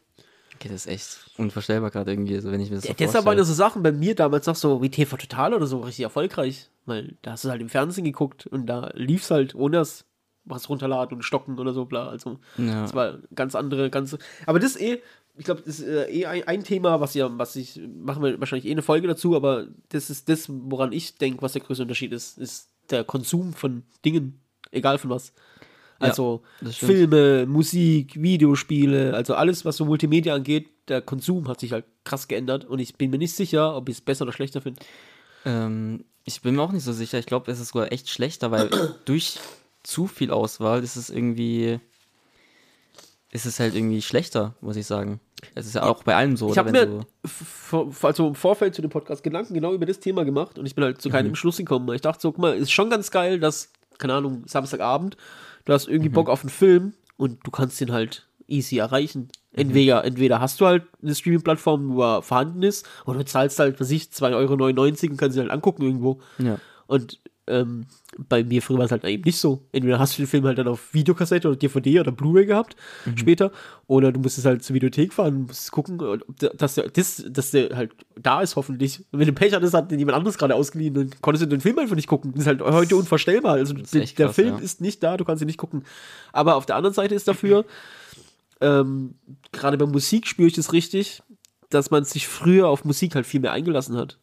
[0.62, 3.26] Okay, das ist echt unvorstellbar gerade irgendwie, also wenn ich mir das so Ja, deshalb
[3.26, 3.38] waren vorstelle.
[3.38, 6.69] das so Sachen bei mir damals noch so wie TV Total oder so richtig erfolgreich,
[6.86, 10.06] weil da hast du halt im Fernsehen geguckt und da lief's halt ohne das
[10.45, 12.10] was runterladen und stocken oder so, bla.
[12.10, 12.82] Also Ja.
[12.84, 14.15] das war ganz andere, ganz.
[14.45, 15.02] Aber das ist eh,
[15.38, 18.39] ich glaube, das ist äh, eh ein, ein Thema, was ja, was ich, machen wir
[18.39, 21.84] wahrscheinlich eh eine Folge dazu, aber das ist das, woran ich denke, was der größte
[21.84, 24.39] Unterschied ist, ist der Konsum von Dingen,
[24.71, 25.34] egal von was.
[26.01, 26.75] Ja, Also stimmt.
[26.91, 32.27] Filme, Musik, Videospiele, also alles, was so Multimedia angeht, der Konsum hat sich halt krass
[32.27, 34.81] geändert und ich bin mir nicht sicher, ob ich es besser oder schlechter finde.
[35.45, 37.17] Ähm, ich bin mir auch nicht so sicher.
[37.19, 38.69] Ich glaube, es ist sogar echt schlechter, weil
[39.05, 39.39] durch
[39.83, 41.79] zu viel Auswahl ist es irgendwie.
[43.33, 45.21] Ist es halt irgendwie schlechter, muss ich sagen.
[45.55, 47.05] Es ist ja auch bei allem so, Ich habe mir
[48.01, 50.83] also im Vorfeld zu dem Podcast Gedanken genau über das Thema gemacht und ich bin
[50.83, 51.93] halt zu keinem Schluss gekommen.
[51.95, 55.15] Ich dachte so, guck mal, ist schon ganz geil, dass, keine Ahnung, Samstagabend,
[55.65, 59.30] du hast irgendwie Bock auf einen Film und du kannst den halt easy erreichen.
[59.54, 63.80] Entweder, entweder hast du halt eine Streaming-Plattform, wo er vorhanden ist, oder du zahlst halt,
[63.80, 66.19] was ich, 2,99 Euro und kannst ihn halt angucken irgendwo.
[66.38, 66.58] ja.
[66.88, 67.86] Und ähm,
[68.30, 69.63] bei mir früher war es halt eben nicht so.
[69.71, 72.75] Entweder hast du den Film halt dann auf Videokassette oder DVD oder Blu-ray gehabt
[73.15, 73.51] später,
[73.88, 75.97] oder du musstest halt zur Videothek fahren und musstest gucken,
[76.41, 78.99] der, dass, der, das, dass der halt da ist, hoffentlich.
[79.12, 81.62] Und wenn du Pech hattest, hat den jemand anderes gerade ausgeliehen, dann konntest du den
[81.62, 82.32] Film einfach nicht gucken.
[82.34, 83.54] Das ist halt heute unvorstellbar.
[83.54, 84.60] Also der, echt der krass, Film ja.
[84.60, 85.84] ist nicht da, du kannst ihn nicht gucken.
[86.32, 87.65] Aber auf der anderen Seite ist dafür,
[88.62, 89.15] ähm,
[89.51, 91.23] gerade bei Musik spüre ich das richtig,
[91.69, 94.19] dass man sich früher auf Musik halt viel mehr eingelassen hat.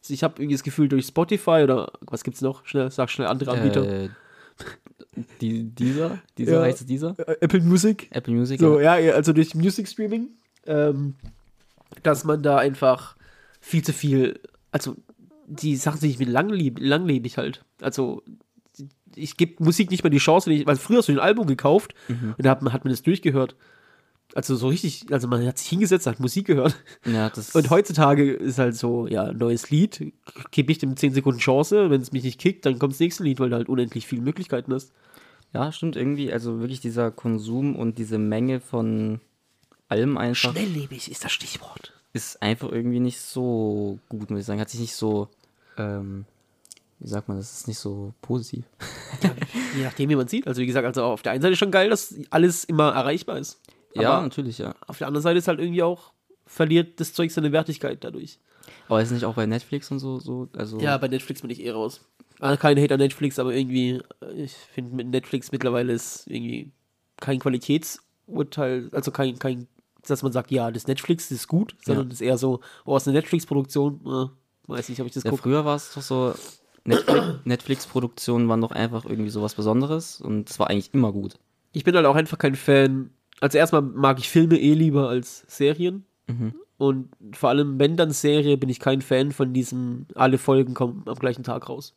[0.00, 2.64] Also ich habe irgendwie das Gefühl, durch Spotify oder was gibt's noch?
[2.66, 3.84] Schnell, sag schnell andere Anbieter.
[4.04, 4.08] Äh,
[5.40, 6.18] die, dieser?
[6.36, 6.62] Dieser Ja.
[6.62, 7.18] heißt es dieser?
[7.18, 8.08] Äh, Apple Music.
[8.10, 8.60] Apple Music?
[8.60, 10.28] So, ja, ja, also durch Music Streaming,
[10.66, 11.14] ähm,
[12.02, 13.16] dass man da einfach
[13.60, 14.38] viel zu viel,
[14.70, 14.96] also
[15.46, 17.64] die Sachen sind nicht mehr langleb langlebig halt.
[17.80, 18.22] Also
[19.16, 22.34] ich gebe Musik nicht mehr die Chance, weil früher hast du ein Album gekauft Mhm.
[22.36, 23.56] und da hat man, hat man das durchgehört.
[24.34, 26.76] Also so richtig, also man hat sich hingesetzt, hat Musik gehört.
[27.06, 30.12] Ja, Und heutzutage ist halt so, ja, neues Lied,
[30.50, 33.24] gebe ich dem 10 Sekunden Chance, wenn es mich nicht kickt, dann kommt das nächste
[33.24, 34.92] Lied, weil du halt unendlich viele Möglichkeiten hast.
[35.54, 36.30] Ja, stimmt irgendwie.
[36.32, 39.20] Also wirklich dieser Konsum und diese Menge von
[39.88, 41.94] allem einfach Schnelllebig ist das Stichwort.
[42.12, 44.60] ist einfach irgendwie nicht so gut, muss ich sagen.
[44.60, 45.28] Hat sich nicht so,
[45.78, 46.26] ähm,
[46.98, 48.64] wie sagt man, das ist nicht so positiv.
[49.74, 50.46] Je nachdem, wie man sieht.
[50.46, 53.58] Also wie gesagt, also auf der einen Seite schon geil, dass alles immer erreichbar ist.
[54.02, 54.74] Ja, natürlich, ja.
[54.86, 56.12] auf der anderen Seite ist halt irgendwie auch,
[56.46, 58.38] verliert das Zeug seine Wertigkeit dadurch.
[58.88, 61.60] Aber ist nicht auch bei Netflix und so, so also Ja, bei Netflix bin ich
[61.64, 62.00] eh raus.
[62.40, 66.70] Ah, Kein Hate an Netflix, aber irgendwie, äh, ich finde mit Netflix mittlerweile ist irgendwie
[67.20, 69.66] kein Qualitätsurteil, also kein, kein,
[70.06, 72.08] dass man sagt, ja, das Netflix das ist gut, sondern Ja.
[72.10, 75.30] das ist eher so, oh, aus einer Netflix-Produktion, äh, weiß nicht, ob ich das ja,
[75.30, 75.42] gucke.
[75.42, 76.34] früher war es doch so,
[76.84, 81.34] Netflix- Netflix-Produktionen waren doch einfach irgendwie sowas Besonderes und es war eigentlich immer gut.
[81.72, 83.10] Ich bin halt auch einfach kein Fan.
[83.40, 86.04] Also erstmal mag ich Filme eh lieber als Serien.
[86.26, 86.54] Mhm.
[86.76, 91.02] Und vor allem, wenn dann Serie, bin ich kein Fan von diesem, alle Folgen kommen
[91.06, 91.96] am gleichen Tag raus.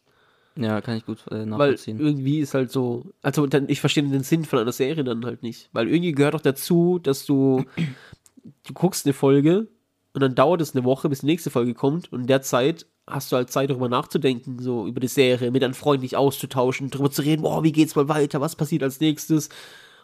[0.55, 1.99] Ja, kann ich gut äh, Weil nachvollziehen.
[1.99, 5.43] irgendwie ist halt so, also dann, ich verstehe den Sinn von einer Serie dann halt
[5.43, 5.69] nicht.
[5.71, 7.63] Weil irgendwie gehört doch dazu, dass du,
[8.67, 9.67] du guckst eine Folge
[10.13, 12.85] und dann dauert es eine Woche, bis die nächste Folge kommt und in der Zeit
[13.07, 16.89] hast du halt Zeit, darüber nachzudenken, so über die Serie, mit deinen Freunden dich auszutauschen,
[16.89, 19.49] darüber zu reden, boah, wie geht's mal weiter, was passiert als nächstes.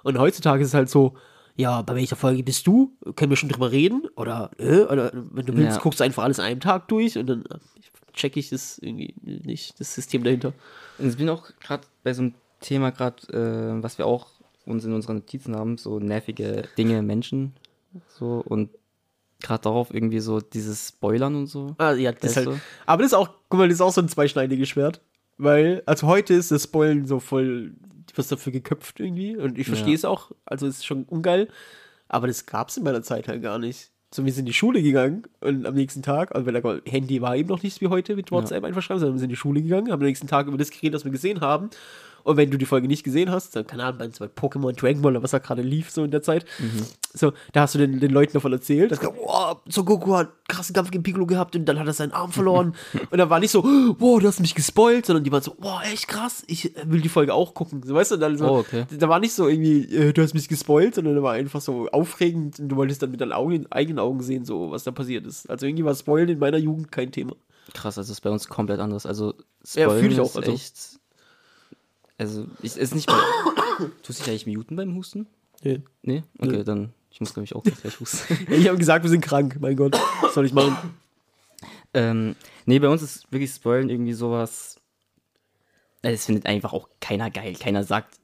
[0.03, 1.15] Und heutzutage ist es halt so,
[1.55, 2.91] ja, bei welcher Folge bist du?
[3.15, 4.07] Können wir schon drüber reden?
[4.15, 5.81] Oder, äh, oder wenn du willst, Ja.
[5.83, 7.43] guckst du einfach alles an einem Tag durch und dann
[8.13, 10.53] check ich das irgendwie nicht, das System dahinter.
[10.97, 14.27] Und ich bin auch gerade bei so einem Thema gerade, äh, was wir auch
[14.65, 17.53] uns in unseren Notizen haben, so nervige Dinge, Menschen,
[18.07, 18.69] so und
[19.41, 21.75] gerade darauf irgendwie so dieses Spoilern und so.
[21.77, 22.49] Ah, ja, das halt.
[22.85, 25.01] Aber das ist auch, guck mal, das ist auch so ein zweischneidiges Schwert.
[25.37, 27.75] Weil, also heute ist das Spoilen so voll,
[28.15, 29.35] wirst dafür geköpft irgendwie.
[29.35, 29.95] Und ich verstehe Ja.
[29.95, 30.31] es auch.
[30.45, 31.47] Also es ist schon ungeil.
[32.07, 33.89] Aber das gab es in meiner Zeit halt gar nicht.
[34.13, 37.21] So, wir sind in die Schule gegangen und am nächsten Tag, also weil der Handy
[37.21, 39.35] war eben noch nicht wie heute mit WhatsApp einfach schreiben, sondern wir sind in die
[39.35, 41.69] Schule gegangen, haben am nächsten Tag über das geredet, was wir gesehen haben.
[42.27, 45.13] Und wenn du die Folge nicht gesehen hast, dann, keine Ahnung, bei Pokémon, Dragon Ball
[45.13, 46.45] oder was da gerade lief, so in der Zeit,
[47.13, 50.35] so, da hast du den, den Leuten davon erzählt, dass, wow, Son Goku hat einen
[50.49, 52.75] krassen Kampf gegen Piccolo gehabt und dann hat er seinen Arm verloren.
[53.11, 55.81] und dann war nicht so, wow, du hast mich gespoilt, sondern die waren so, wow,
[55.83, 57.81] echt krass, ich will die Folge auch gucken.
[57.85, 58.85] So, weißt du, dann so, Oh, okay.
[58.99, 61.87] da war nicht so irgendwie, äh, du hast mich gespoilt, sondern da war einfach so
[61.91, 65.25] aufregend und du wolltest dann mit deinen Augen, eigenen Augen sehen, so, was da passiert
[65.25, 65.49] ist.
[65.49, 67.37] Also irgendwie war Spoilen in meiner Jugend kein Thema.
[67.73, 69.05] Krass, also ist bei uns komplett anders.
[69.05, 69.33] Also
[69.75, 70.51] Ja, Spoilern fühl ich auch, also.
[70.51, 70.96] echt.
[72.17, 73.07] Also, ich, ist nicht.
[74.03, 75.27] Tust du dich eigentlich muten beim Husten?
[75.63, 75.81] Nee.
[76.01, 76.23] Nee?
[76.39, 76.63] Okay, Nee.
[76.63, 76.93] dann.
[77.11, 78.37] Ich muss, glaube ich, auch gleich husten.
[78.53, 79.99] Ich habe gesagt, wir sind krank, mein Gott.
[80.21, 80.75] Was soll ich machen?
[81.93, 84.75] ähm, nee, bei uns ist wirklich Spoilen irgendwie sowas.
[86.03, 87.55] äh, Es findet einfach auch keiner geil.
[87.59, 88.19] Keiner sagt,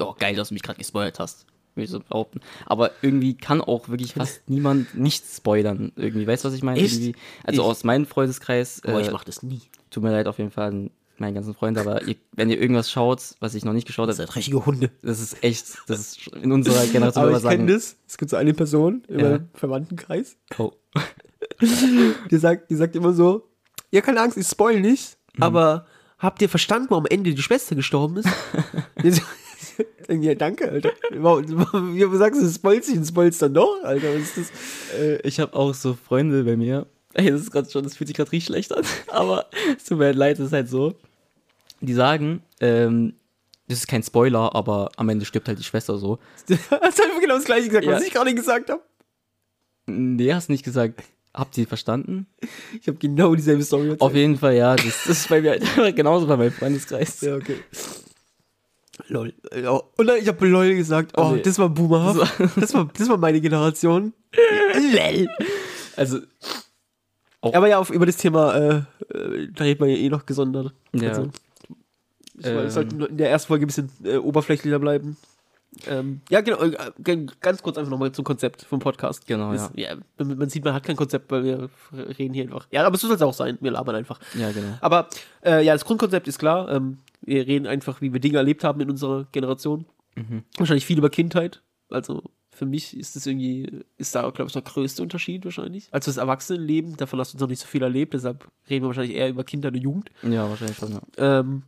[0.00, 1.44] oh, geil, dass du mich gerade gespoilert hast.
[1.74, 2.40] Will ich so behaupten.
[2.66, 5.92] Aber irgendwie kann auch wirklich fast niemand nicht spoilern.
[5.96, 6.80] Irgendwie, weißt du, was ich meine?
[6.80, 6.94] Echt?
[6.94, 8.80] Irgendwie, also Ich- aus meinem Freundeskreis.
[8.82, 9.60] Boah, ich äh, mach das nie.
[9.90, 12.90] Tut mir leid auf jeden Fall an meinen ganzen Freunden, aber ihr, wenn ihr irgendwas
[12.90, 14.90] schaut, was ich noch nicht geschaut Das habe, sind richtige Hunde.
[15.02, 17.96] das ist echt, das ist in unserer Generation Aber ich kenne das.
[18.08, 19.38] Es gibt so eine Person in Ja.
[19.54, 20.72] Verwandtenkreis, Oh.
[22.30, 23.48] die sagt, die sagt immer so,
[23.90, 25.42] ja, keine Angst, ich spoil nicht, Mhm.
[25.42, 25.86] aber
[26.18, 28.28] habt ihr verstanden, warum am Ende die Schwester gestorben ist?
[30.08, 30.90] Ja, danke, Alter.
[31.12, 34.08] Wie sagst du, du spoilst dich und spoilst dann doch, Alter?
[34.14, 34.98] Was ist das?
[35.00, 36.86] Äh, ich habe auch so Freunde bei mir.
[37.14, 38.84] Ey, das ist gerade schon, das fühlt sich gerade richtig schlecht an.
[39.08, 40.94] Aber es tut mir leid, es ist halt so.
[41.80, 43.14] Die sagen, ähm,
[43.68, 46.18] das ist kein Spoiler, aber am Ende stirbt halt die Schwester so.
[46.48, 47.92] Hast einfach genau das gleiche gesagt, Ja.
[47.92, 48.82] was ich gerade gesagt habe.
[49.86, 51.02] Nee, hast nicht gesagt.
[51.32, 52.26] Habt ihr verstanden?
[52.80, 54.00] Ich habe genau dieselbe Story erzählt.
[54.02, 54.74] Auf jeden Fall, ja.
[54.76, 57.20] Das, das ist bei mir halt genauso bei meinem Freundeskreis.
[57.22, 57.56] Ja, okay.
[59.08, 59.32] Lol.
[59.96, 61.42] Und dann, ich habe lol gesagt, oh, Oh, nee.
[61.42, 62.32] das war boomerhaft.
[62.56, 64.12] Das war, das war meine Generation.
[64.92, 65.28] lol.
[65.96, 66.18] Also,
[67.40, 68.74] Aber ja, auf, über das Thema, äh,
[69.16, 70.72] äh, da reden wir ja eh noch gesondert.
[70.92, 71.08] Ja.
[71.10, 71.30] Also,
[72.40, 72.70] ich Ähm.
[72.70, 75.16] sollten in der ersten Folge ein bisschen äh, oberflächlicher bleiben.
[75.86, 76.76] Ähm, ja, genau, äh,
[77.40, 79.26] ganz kurz einfach nochmal zum Konzept vom Podcast.
[79.28, 79.94] Genau, Ist- ja.
[80.18, 81.70] Man man sieht, man hat kein Konzept, weil wir
[82.18, 82.66] reden hier einfach.
[82.72, 83.56] Ja, aber so soll es auch sein.
[83.60, 84.18] Wir labern einfach.
[84.34, 84.74] ja, genau.
[84.80, 85.08] Aber
[85.44, 86.68] äh, ja, das Grundkonzept ist klar.
[86.70, 89.84] Ähm, wir reden einfach, wie wir Dinge erlebt haben in unserer Generation.
[90.16, 90.42] Mhm.
[90.58, 91.62] Wahrscheinlich viel über Kindheit.
[91.88, 95.86] Also für mich ist das irgendwie, ist da, glaube ich, der größte Unterschied wahrscheinlich.
[95.92, 99.16] Also das Erwachsenenleben, davon hast du noch nicht so viel erlebt, deshalb reden wir wahrscheinlich
[99.16, 100.10] eher über Kindheit und Jugend.
[100.22, 101.00] Ja, wahrscheinlich schon, ja.
[101.16, 101.62] Ähm,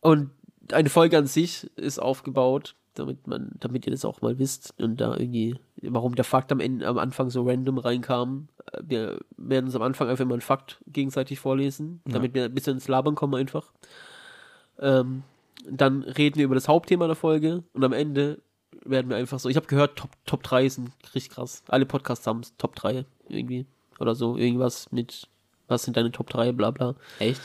[0.00, 0.30] und
[0.72, 5.00] eine Folge an sich ist aufgebaut, damit man, damit ihr das auch mal wisst und
[5.00, 8.48] da irgendwie warum der Fakt am, Ende, am Anfang so random reinkam.
[8.72, 12.54] Äh, Wir werden uns am Anfang einfach mal einen Fakt gegenseitig vorlesen, damit wir ein
[12.54, 13.72] bisschen ins Labern kommen einfach.
[14.78, 15.22] Ähm,
[15.68, 18.40] dann reden wir über das Hauptthema der Folge und am Ende
[18.84, 19.48] werden wir einfach so.
[19.48, 21.62] Ich habe gehört, Top, Top 3 sind richtig krass.
[21.68, 23.66] Alle Podcasts haben Top 3 irgendwie.
[23.98, 24.36] Oder so.
[24.36, 25.28] Irgendwas mit,
[25.68, 26.94] was sind deine Top 3, bla bla.
[27.18, 27.40] Echt?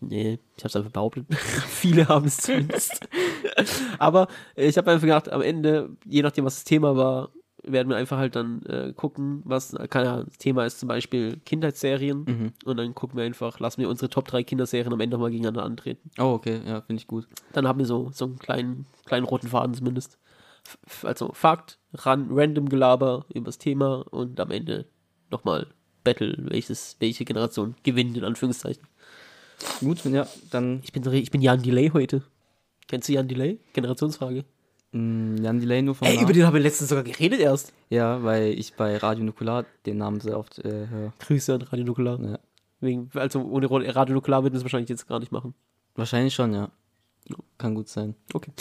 [0.00, 1.26] Nee, ich hab's einfach behauptet.
[1.34, 3.08] Viele haben es zumindest.
[3.98, 7.30] Aber ich habe einfach gedacht, am Ende, je nachdem, was das Thema war,
[7.64, 11.38] werden wir einfach halt dann äh, gucken, was, keine Ahnung, das Thema ist zum Beispiel
[11.44, 12.24] Kindheitsserien.
[12.64, 15.64] Und dann gucken wir einfach, lassen wir unsere Top 3 Kinderserien am Ende nochmal gegeneinander
[15.64, 16.10] antreten.
[16.18, 17.26] Oh, okay, ja, finde ich gut.
[17.52, 20.18] Dann haben wir so, so einen kleinen, kleinen roten Faden zumindest.
[20.86, 24.86] F also Fakt, ran, random Gelaber über das Thema und am Ende
[25.30, 25.66] nochmal
[26.04, 28.86] Battle, welches, welche Generation gewinnt, in Anführungszeichen.
[29.80, 32.22] Gut, ja, dann Ich bin, ich bin Jan Delay heute.
[32.86, 33.58] Kennst du Jan Delay?
[33.72, 34.44] Generationsfrage.
[34.92, 36.24] mh, Jan Delay nur vom Ey, Namen.
[36.24, 37.72] über den haben wir letztens sogar geredet erst.
[37.90, 41.12] Ja, weil ich bei Radio Nukular den Namen sehr oft äh, höre.
[41.18, 42.20] Grüße an Radio Nukular.
[42.20, 42.38] Ja.
[42.80, 45.54] Wegen, also ohne Radio Nukular würden wir es wahrscheinlich jetzt gar nicht machen.
[45.96, 46.70] Wahrscheinlich schon, ja.
[47.58, 48.14] Kann gut sein.
[48.32, 48.52] Okay.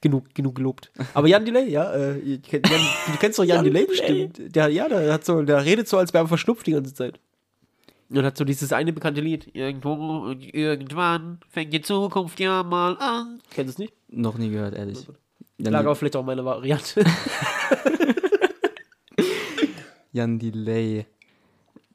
[0.00, 0.90] Genug, genug gelobt.
[1.14, 2.80] Aber Jan Delay, ja, äh, kennt, Jan,
[3.12, 4.40] du kennst doch Jan, Delay bestimmt.
[4.56, 7.20] Der, ja, der hat so, der redet so, als wäre er verschnupft die ganze Zeit.
[8.08, 9.50] Und hat so dieses eine bekannte Lied.
[9.54, 13.40] Irgendwo und irgendwann fängt die Zukunft ja mal an.
[13.50, 13.94] Kennst du es nicht?
[14.08, 15.06] Noch nie gehört, ehrlich.
[15.58, 17.04] Jan, Lag aber vielleicht auch meine Variante.
[20.12, 21.06] Jan Delay.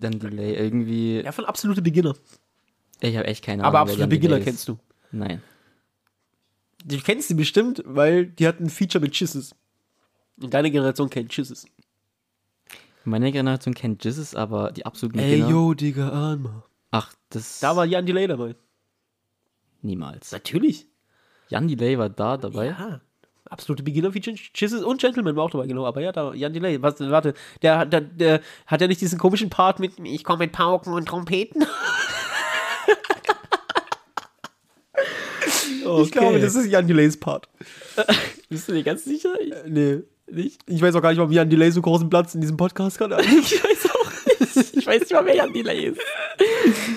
[0.02, 1.21] Jan Delay, irgendwie.
[1.21, 2.15] ja, von absolute Beginner.
[3.00, 3.76] Ich habe echt keine Ahnung.
[3.76, 4.78] Aber absolute Beginner Delay kennst du.
[5.12, 5.41] Nein.
[6.84, 9.56] Du kennst sie bestimmt, weil die hatten ein Feature mit Chisses.
[10.41, 11.65] Und deine Generation kennt Chisses.
[13.03, 15.49] Meine Generation kennt Jesus, aber die absoluten Ey, Beginner.
[15.49, 16.63] yo, Digga, Anma.
[16.91, 17.59] Ach, das.
[17.59, 18.55] Da war Jan Delay dabei.
[19.81, 20.31] niemals.
[20.31, 20.87] Natürlich.
[21.49, 22.67] Jan Delay war da dabei.
[22.67, 23.01] Ja.
[23.49, 24.35] Absolute Beginner-Feature.
[24.53, 25.85] Chisses und Gentleman war auch dabei, genau.
[25.85, 26.81] Aber ja, da Jan Delay.
[26.81, 30.51] Was, warte, der, der, der hat ja nicht diesen komischen Part mit Ich komme mit
[30.53, 31.65] Pauken und Trompeten.
[36.03, 37.49] Ich glaube, das ist Jan Delays Part.
[38.49, 39.33] Bist du dir ganz sicher?
[39.39, 40.61] Äh, Nee, nicht.
[40.67, 43.11] Ich weiß auch gar nicht, warum Jan Delay so großen Platz in diesem Podcast hat.
[43.25, 44.11] Ich weiß auch
[44.55, 44.77] nicht.
[44.77, 45.99] Ich weiß nicht mal, wer Jan Delay ist.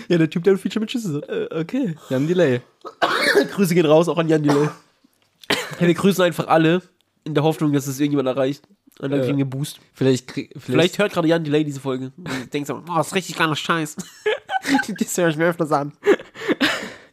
[0.08, 1.28] ja, der Typ, der ein Feature mit Chisses hat.
[1.28, 1.94] Äh, okay.
[2.10, 2.60] Jan Delay.
[3.54, 4.64] Grüße gehen raus, auch an Jan Delay.
[5.80, 6.82] ja, wir grüßen einfach alle,
[7.24, 8.64] in der Hoffnung, dass es irgendjemand erreicht.
[9.00, 9.24] Und dann Ja.
[9.26, 9.80] kriegen wir Boost.
[9.92, 12.12] Vielleicht, krieg- vielleicht, Vielleicht hört gerade Jan Delay diese Folge.
[12.16, 13.96] Und denkt so, oh, das ist richtig geiler Scheiß.
[14.98, 15.92] das höre ich mir öfters an.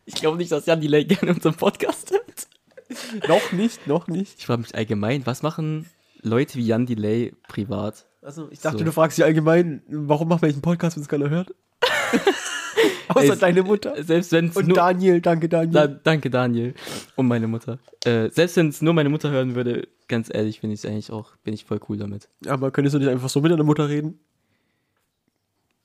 [0.06, 3.28] Ich glaube nicht, dass Jan Delay gerne unseren Podcast hört.
[3.28, 4.36] noch nicht, noch nicht.
[4.40, 5.90] Ich frage mich allgemein, was machen
[6.22, 8.06] Leute wie Jan Delay privat?
[8.22, 8.84] Also, ich dachte, So.
[8.86, 11.54] du fragst dich allgemein, warum machen wir einen Podcast, wenn es keiner hört?
[13.10, 14.02] Außer Ey, deine Mutter.
[14.04, 14.76] Selbst wenn es Und nur...
[14.76, 15.74] Daniel, danke Daniel.
[15.74, 16.74] Da, danke, Daniel.
[17.16, 17.80] Und meine Mutter.
[18.06, 21.12] Äh, selbst wenn es nur meine Mutter hören würde, ganz ehrlich, finde ich es eigentlich
[21.12, 22.30] auch, bin ich voll cool damit.
[22.48, 24.20] Aber könntest du nicht einfach so mit deiner Mutter reden?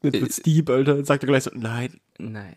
[0.02, 1.04] Jetzt wird's Äh, deep, Alter.
[1.04, 2.00] Sagt er gleich so, nein.
[2.18, 2.54] Nein.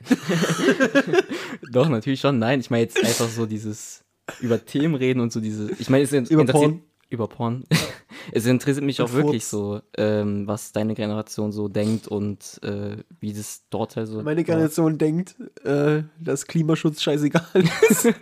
[1.71, 2.37] Doch, natürlich schon.
[2.37, 4.03] Nein, ich meine jetzt einfach so dieses
[4.39, 5.71] über Themen reden und so diese.
[5.79, 6.79] Ich meine, es interessiert-.
[7.10, 7.63] Über Porn.
[8.32, 9.50] es interessiert mich auch Und wirklich Furz.
[9.50, 14.22] so, ähm, was deine Generation so denkt und äh, wie das dort halt so.
[14.22, 18.10] Meine Generation denkt, äh, dass Klimaschutz scheißegal ist.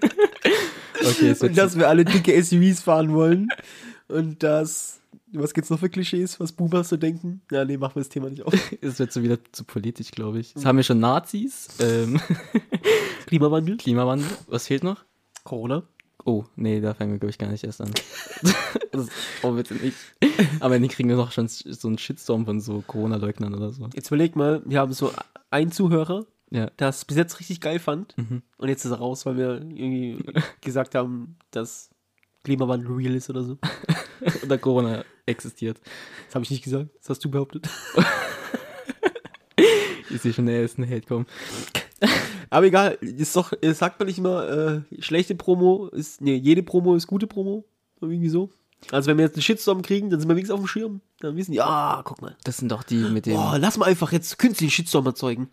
[1.05, 3.47] Okay, und dass wir alle dicke SUVs fahren wollen.
[4.07, 5.01] Und dass,
[5.33, 7.41] was gibt's noch für Klischees, was Boomers so denken?
[7.51, 8.53] Ja, nee, machen wir das Thema nicht auf.
[8.81, 10.55] es wird so wieder zu politisch, glaube ich.
[10.55, 12.19] Jetzt haben wir schon Nazis, ähm,
[13.25, 14.27] Klimawandel, Klimawandel.
[14.47, 15.03] Was fehlt noch?
[15.43, 15.83] Corona.
[16.29, 17.89] Oh, nee, da fangen wir, glaube ich, gar nicht erst an.
[18.91, 19.07] das,
[19.43, 19.95] oh, bitte nicht.
[20.59, 23.87] Am Ende kriegen wir noch schon so einen Shitstorm von so Corona-Leugnern oder so.
[23.93, 25.13] Jetzt überleg mal, wir haben so
[25.51, 26.69] einen Zuhörer, Ja.
[26.71, 28.13] der es bis jetzt richtig geil fand.
[28.17, 28.41] Mhm.
[28.57, 30.21] Und jetzt ist er raus, weil wir irgendwie
[30.61, 31.91] gesagt haben, dass
[32.43, 33.57] Klimawandel real ist oder so.
[34.43, 35.79] Oder Corona existiert.
[36.25, 36.89] Das habe ich nicht gesagt.
[36.99, 37.69] Das hast du behauptet.
[40.09, 41.25] Ich sehe schon, der ist ein Hate kommen.
[42.49, 46.63] Aber egal, ist doch, äh, sagt man nicht immer, äh, schlechte Promo ist, nee, jede
[46.63, 47.65] Promo ist gute Promo.
[47.99, 48.49] Irgendwie so.
[48.91, 51.01] Also wenn wir jetzt einen Shitstorm kriegen, dann sind wir wenigstens auf dem Schirm.
[51.19, 52.37] Dann wissen die, ah, guck mal.
[52.43, 53.33] Das sind doch die mit dem.
[53.35, 55.49] Boah, lass mal einfach jetzt künstlichen Shitstorm erzeugen.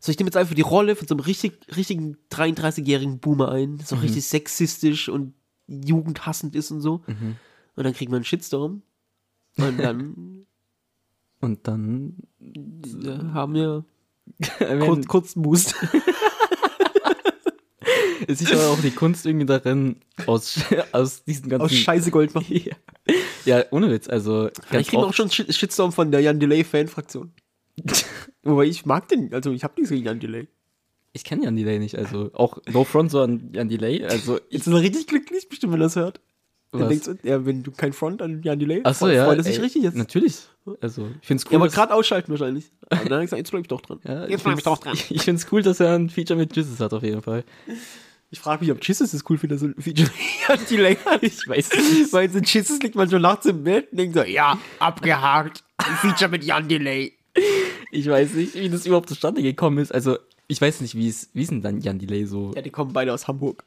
[0.00, 3.76] So, ich nehme jetzt einfach die Rolle von so einem richtig, richtigen 33-jährigen Boomer ein,
[3.78, 5.34] der so richtig sexistisch und
[5.68, 7.02] jugendhassend ist und so.
[7.76, 8.82] Und dann kriegen wir einen Shitstorm.
[9.58, 10.46] Und dann
[11.42, 13.84] Und dann äh, haben wir
[14.80, 15.74] kurz, kurzen Boost.
[18.26, 20.60] ist sicher auch die Kunst irgendwie darin, aus,
[20.92, 21.64] aus diesen ganzen.
[21.64, 22.46] Aus Scheiße Gold machen.
[22.56, 22.74] ja.
[23.44, 24.08] ja, ohne Witz.
[24.08, 27.32] Also, ich kriege auch schon Shit- Shitstorm von der Jan Delay Fanfraktion.
[28.42, 30.48] Wobei ich mag den, also ich habe nichts gegen Jan Delay.
[31.12, 34.04] Ich kenne Jan Delay nicht, also auch No Front, so an Jan Delay.
[34.04, 36.20] Also, ich, Jetzt ist er richtig glücklich, bestimmt, wenn er das hört.
[36.72, 36.88] Dann Was?
[36.88, 39.26] denkst du, ja, wenn du kein Front an Jan Delay Achso, ja.
[39.26, 39.94] freut er sich ey, richtig jetzt.
[39.94, 40.38] Natürlich.
[40.80, 41.52] Also, ich finde es cool.
[41.52, 42.70] Ja, aber gerade ausschalten wahrscheinlich.
[42.90, 44.00] Und dann gesagt, jetzt bleib ich doch dran.
[44.04, 44.94] ja, jetzt bleib ich doch dran.
[45.10, 47.44] Ich, ich finde es cool, dass er ein Feature mit Jesus hat, auf jeden Fall.
[48.30, 50.10] Ich frage mich, ob Jesus es cool findet, so ein Feature
[50.48, 51.22] Jan Delay hat.
[51.22, 52.12] Ich weiß nicht.
[52.14, 55.62] Weil so Jesus liegt manchmal nachts im Bett und denkt so, ja, abgehakt.
[55.76, 57.12] Ein Feature mit Jan Delay.
[57.90, 59.92] Ich weiß nicht, wie das überhaupt zustande gekommen ist.
[59.92, 60.16] Also,
[60.48, 62.52] ich weiß nicht, wie es, wie ist denn dann Jan Delay so?
[62.54, 63.64] Ja, die kommen beide aus Hamburg.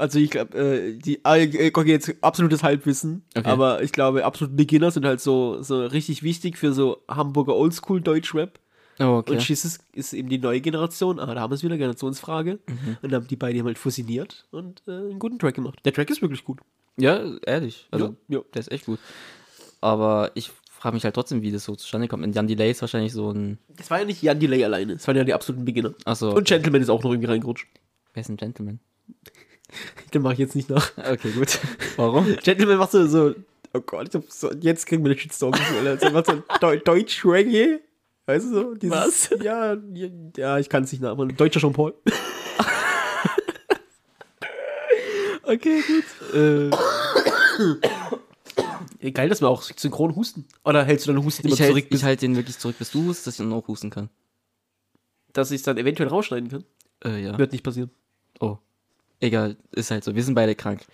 [0.00, 3.48] Also ich glaube, äh, die, äh, okay, jetzt absolutes Halbwissen, Okay.
[3.48, 8.00] aber ich glaube, absolute Beginner sind halt so, so richtig wichtig für so Hamburger Oldschool
[8.00, 8.58] Deutschrap.
[8.98, 9.32] Oh, okay.
[9.32, 12.58] Und Jesus ist eben die neue Generation, ah, da haben wir es wieder, Generationsfrage.
[12.66, 12.96] Mhm.
[13.02, 15.78] Und dann haben die beiden halt fusioniert und äh, einen guten Track gemacht.
[15.84, 16.60] Der Track ist wirklich gut.
[16.98, 17.86] Ja, ehrlich.
[17.90, 18.44] Also, Ja, ja.
[18.52, 18.98] der ist echt gut.
[19.80, 22.24] Aber ich frage mich halt trotzdem, wie das so zustande kommt.
[22.24, 23.58] Und Jan Delay ist wahrscheinlich so ein.
[23.76, 25.94] Das war ja nicht Jan Delay alleine, es waren ja die absoluten Beginner.
[26.04, 26.32] Achso.
[26.34, 27.66] Und Gentleman ist auch noch irgendwie reingerutscht.
[28.12, 28.80] Wer ist ein Gentleman?
[30.14, 30.92] Den mache ich jetzt nicht nach.
[30.96, 31.58] Okay, gut.
[31.96, 32.36] Warum?
[32.42, 33.34] Gentleman macht so, so
[33.72, 35.52] oh Gott, so, jetzt kriegen wir den Shitstorm.
[35.84, 37.80] Er macht so Deu Deutsch-Reggae.
[38.26, 38.74] Weißt du so?
[38.74, 39.30] Dieses, Was?
[39.42, 39.76] Ja,
[40.36, 41.36] ja, ich kann es nicht nachmachen.
[41.36, 41.94] Deutscher Jean-Paul.
[45.50, 46.04] Okay, gut.
[49.02, 50.46] Äh, geil, dass wir auch synchron husten.
[50.64, 52.76] Oder hältst du deinen Husten immer Ich halte zurück, bis, ich halt den wirklich zurück,
[52.78, 54.10] bis du hustest, dass ich dann auch husten kann.
[55.32, 56.64] dass ich es dann eventuell rausschneiden kann?
[57.04, 57.36] Äh, ja.
[57.36, 57.90] Wird nicht passieren.
[58.38, 58.58] Oh.
[59.20, 60.14] Egal, ist halt so.
[60.14, 60.86] Wir sind beide krank.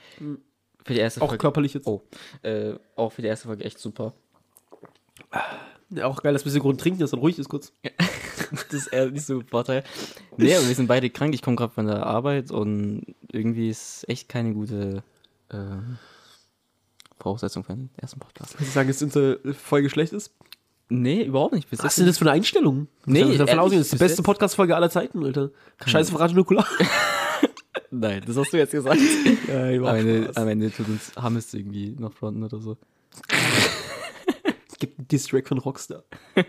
[0.84, 1.40] Für die erste Auch Folge.
[1.40, 1.86] körperlich jetzt.
[1.86, 2.02] Oh.
[2.42, 4.14] Äh, auch für die erste Folge echt super.
[5.90, 7.72] Ja, auch geil, dass wir synchron trinken, dass dann ruhig ist kurz.
[8.50, 9.82] Das ist eher nicht so ein Vorteil.
[10.36, 11.34] Nee, aber wir sind beide krank.
[11.34, 15.02] Ich komme gerade von der Arbeit und irgendwie ist echt keine gute
[15.50, 15.98] ähm,
[17.18, 18.56] Voraussetzung für den ersten Podcast.
[18.56, 20.32] Kannst du sagen, dass unsere Folge schlecht ist?
[20.88, 21.68] Nee, überhaupt nicht.
[21.68, 22.86] Bis Was ist denn das für eine Einstellung?
[23.04, 25.50] Nee, ich davon ausgehen, das ist die beste Podcast-Folge aller Zeiten, Alter.
[25.84, 26.66] Scheiße Radio Nukular.
[27.90, 29.00] Nein, das hast du jetzt gesagt.
[29.48, 32.76] ja, am, Ende, am Ende tut uns Hammes irgendwie noch fronten oder so.
[34.78, 36.04] gibt einen Distrack von Rockstar.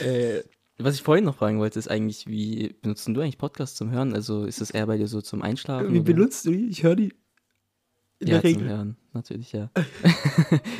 [0.00, 0.42] Äh,
[0.78, 4.14] was ich vorhin noch fragen wollte, ist eigentlich, wie benutzt du eigentlich Podcasts zum Hören?
[4.14, 5.92] Also ist das eher bei dir so zum Einschlafen?
[5.92, 6.12] Wie oder?
[6.12, 6.66] benutzt du die?
[6.70, 7.14] Ich höre die.
[8.18, 8.68] In ja, der zum Regel.
[8.68, 9.70] Hören, natürlich, ja.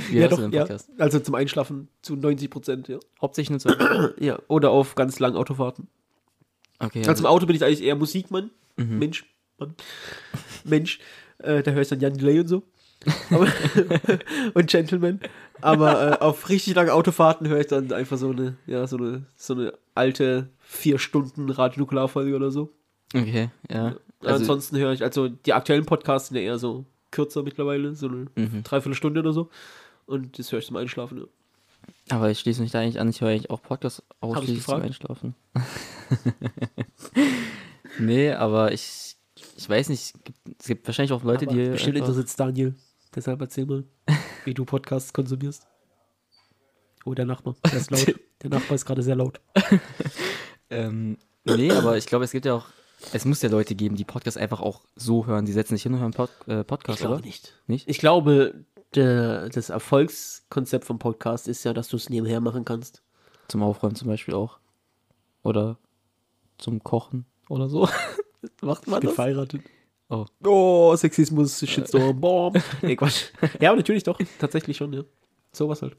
[0.08, 0.62] wie Ja, hörst doch, du den ja.
[0.62, 0.90] Podcast?
[0.98, 2.98] Also zum Einschlafen zu 90 Prozent, ja.
[3.20, 3.74] Hauptsächlich nur zum
[4.18, 5.86] Ja, oder auf ganz langen Autofahrten.
[6.82, 8.50] Okay, Also im Auto bin ich eigentlich eher Musikmann.
[8.76, 9.24] Mensch,
[9.58, 9.74] Mann.
[10.64, 10.98] Mensch.
[11.38, 12.62] Äh, da höre ich dann Jan Delay und so.
[14.54, 15.20] Und Gentleman.
[15.60, 19.24] Aber äh, auf richtig lange Autofahrten höre ich dann einfach so eine, ja, so eine,
[19.36, 22.70] so eine alte vier Stunden Radionuklearfolge oder so.
[23.14, 23.96] okay, ja.
[24.20, 28.06] Also, Ansonsten höre ich, also die aktuellen Podcasts sind ja eher so kürzer mittlerweile, so
[28.08, 28.62] eine Mhm.
[28.62, 29.50] Dreiviertelstunde oder so.
[30.06, 31.18] Und das höre ich zum Einschlafen.
[31.18, 31.24] Ja.
[32.08, 34.82] Aber ich schließe mich da eigentlich an, ich höre eigentlich auch Podcasts ausschließlich zum?
[34.82, 35.34] Einschlafen.
[37.98, 39.16] nee, aber ich,
[39.56, 41.70] ich weiß nicht, es gibt, es wahrscheinlich auch Leute, Aber die.
[41.70, 42.74] bestimmt interessiert Daniel.
[43.14, 43.84] Deshalb erzähl mal,
[44.44, 45.66] wie du Podcasts konsumierst.
[47.04, 47.56] Oh, der Nachbar.
[47.64, 48.14] Der ist laut.
[48.42, 49.40] Der Nachbar ist gerade sehr laut.
[50.72, 52.66] Ähm, nee, aber ich glaube, es gibt ja auch,
[53.12, 55.44] es muss ja Leute geben, die Podcasts einfach auch so hören.
[55.44, 57.20] Die setzen sich hin und hören Pod, äh, Podcast, oder?
[57.20, 57.54] nicht.
[57.66, 57.88] Nicht?
[57.88, 63.02] Ich glaube, der, das Erfolgskonzept vom Podcast ist ja, dass du es nebenher machen kannst.
[63.48, 64.58] Zum Aufräumen zum Beispiel auch.
[65.42, 65.78] Oder
[66.58, 67.88] zum Kochen oder so.
[68.62, 69.14] Macht man Ich bin das?
[69.14, 69.62] verheiratet.
[70.08, 70.26] Oh.
[70.44, 72.62] Oh, Sexismus, Shitstorm, Bomb.
[72.82, 73.30] Nee, Quatsch.
[73.60, 74.18] Ja, natürlich doch.
[74.38, 75.02] Tatsächlich schon, ja.
[75.52, 75.96] Sowas halt.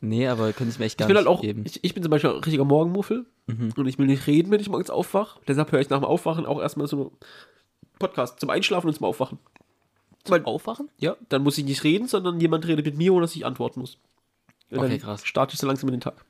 [0.00, 1.64] Nee, aber könnte ich mir echt gar Ich bin nicht halt auch, geben.
[1.66, 4.68] ich, ich bin zum Beispiel ein richtiger Morgenmuffel und ich will nicht reden, wenn ich
[4.68, 5.40] morgens aufwache.
[5.48, 7.10] Deshalb höre ich nach dem Aufwachen auch erstmal so einen
[7.98, 9.38] Podcast zum Einschlafen und zum Aufwachen.
[10.30, 10.88] Weil, Aufwachen?
[10.98, 13.80] ja, dann muss ich nicht reden, sondern jemand redet mit mir, ohne dass ich antworten
[13.80, 13.98] muss.
[14.70, 15.24] Und Okay, krass.
[15.24, 16.24] starte ich so langsam in den Tag.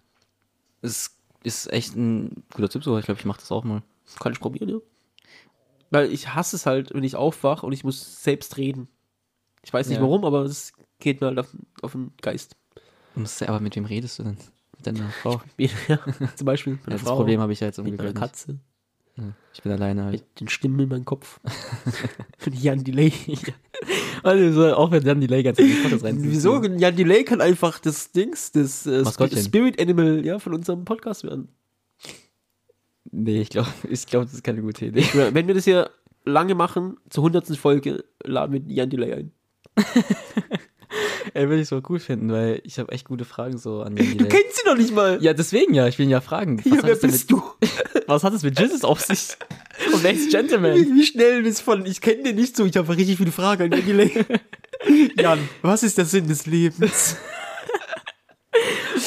[0.83, 3.01] Es ist echt ein guter Tipp sogar.
[3.01, 3.83] Ich glaube, ich mache das auch mal.
[4.21, 4.77] Kann ich probieren, ja.
[5.91, 8.89] Weil ich hasse es halt, wenn ich aufwache und ich muss selbst reden.
[9.65, 10.03] Ich weiß nicht Ja.
[10.03, 11.49] warum, aber es geht mir halt auf,
[11.83, 12.57] auf den Geist.
[13.47, 14.37] Aber mit wem redest du denn?
[14.77, 15.41] Mit deiner Frau?
[15.57, 15.69] Ja,
[16.37, 18.17] zum Beispiel mit Ja, das Frau, Problem habe ich ja jetzt mit meiner umgekehrt.
[18.17, 18.59] Katze,
[19.55, 20.13] Ich bin alleine halt.
[20.13, 21.41] mit den Stimmen in meinem Kopf.
[22.53, 23.13] Jan Delay.
[24.25, 26.19] Also, auch wenn dann die Lay ganz Fotos rein.
[26.21, 26.61] Wieso?
[26.63, 29.05] Jan Delay kann einfach das Dings, das äh.
[29.05, 31.49] Spirit Animal ja, von unserem Podcast werden.
[33.11, 35.05] Nee, ich glaube, ich glaub, das ist keine gute Idee.
[35.15, 35.91] Wenn wir das hier
[36.25, 37.57] lange machen, zur 100.
[37.57, 39.33] Folge, laden wir Jan Delay ein.
[41.35, 44.19] Ey, würde ich so cool finden, weil ich habe echt gute Fragen so an Jan
[44.19, 45.23] Du kennst ihn doch nicht mal.
[45.23, 46.59] Ja, deswegen ja, ich will ihn ja fragen.
[46.65, 47.43] Was, Ja, wer bist mit, du?
[48.07, 49.37] was hat es mit Jesus auf sich?
[49.93, 50.75] Und ist Gentleman?
[50.75, 53.65] Wie, wie schnell das von, ich kenne den nicht so, ich habe richtig viele Fragen
[53.65, 54.25] an Jan Delay.
[55.17, 57.17] Jan, was ist der Sinn des Lebens?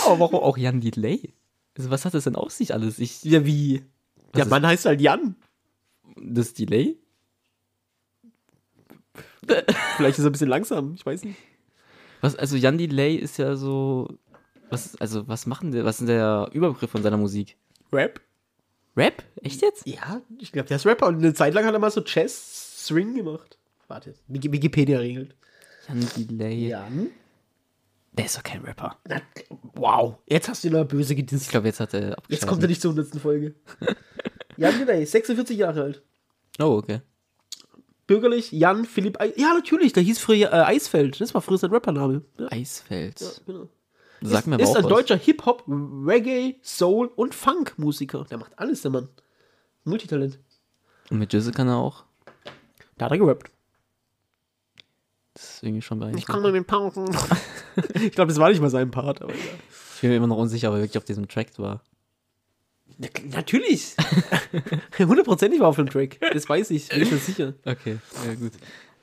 [0.06, 1.34] Aber warum auch Jan Delay?
[1.78, 3.00] Also, was hat das denn auf sich alles?
[3.00, 3.84] Ich, Ja, wie?
[4.36, 5.36] Der ist- Mann heißt halt Jan.
[6.18, 6.98] das Delay?
[9.98, 11.38] Vielleicht ist er ein bisschen langsam, ich weiß nicht.
[12.22, 14.18] Was, also Jan Delay ist ja so.
[14.70, 15.84] Was, also, was machen der?
[15.86, 17.58] Was ist der Überbegriff von seiner Musik?
[17.92, 18.22] Rap?
[18.96, 19.24] Rap?
[19.42, 19.86] Echt jetzt?
[19.86, 21.08] Ja, ich glaube, der ist Rapper.
[21.08, 23.58] Und eine Zeit lang hat er mal so Jazz Swing gemacht.
[23.88, 25.36] Warte, Wiki- Wikipedia regelt.
[25.88, 26.70] Jan Delay.
[26.70, 27.08] Jan?
[28.14, 28.98] Der ist doch kein Rapper.
[29.08, 29.22] Na,
[29.74, 31.44] wow, jetzt hast du ihn aber böse gedisst.
[31.46, 33.16] Ich glaube, jetzt hat er Jetzt kommt er nicht zur 100.
[33.22, 33.56] Folge.
[34.58, 36.02] Jan Delay, 46 Jahre alt.
[36.60, 37.00] Oh, okay.
[38.12, 41.22] Bürgerlich Jan Philipp Eis Ja, natürlich, der hieß früher äh, Eisfeld.
[41.22, 42.24] Das war früher sein Rappername.
[42.38, 43.42] Ja, Eisfeld.
[43.46, 43.70] genau.
[44.20, 44.90] Sag ist, mir aber ist ein was.
[44.90, 48.26] deutscher Hip-Hop, Reggae, Soul und Funk-Musiker.
[48.30, 49.08] Der macht alles, der Mann.
[49.86, 50.40] Multitalent.
[51.10, 52.04] Und mit Jizzle kann er auch.
[52.98, 53.50] Da hat er gerappt.
[55.34, 56.28] Das ist irgendwie schon Ich beeindruckend.
[56.28, 57.06] kann nur den Pausen.
[57.94, 59.40] ich glaube, das war nicht mal sein Part, aber ja.
[59.96, 61.82] Ich bin mir immer noch unsicher, ob er wirklich auf diesem Track war.
[63.02, 63.96] Na, Natürlich.
[65.00, 66.20] Hundertprozentig war auf dem Track.
[66.34, 67.54] Das weiß ich, bin ich mir sicher.
[67.66, 68.52] Okay, ja gut.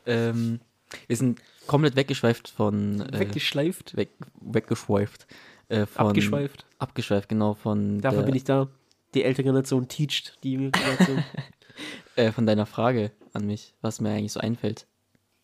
[0.07, 0.61] Ähm,
[1.09, 3.01] wir sind komplett weggeschweift von.
[3.01, 5.27] Äh, Weggeschleift, weg, weggeschweift.
[5.69, 6.65] Äh, von, abgeschweift.
[6.79, 7.55] Abgeschweift, genau.
[7.55, 8.69] Von, Dafür bin ich da.
[9.15, 11.25] Die ältere Generation teacht die jüngere Generation.
[12.17, 14.87] äh, von deiner Frage an mich, was mir eigentlich so einfällt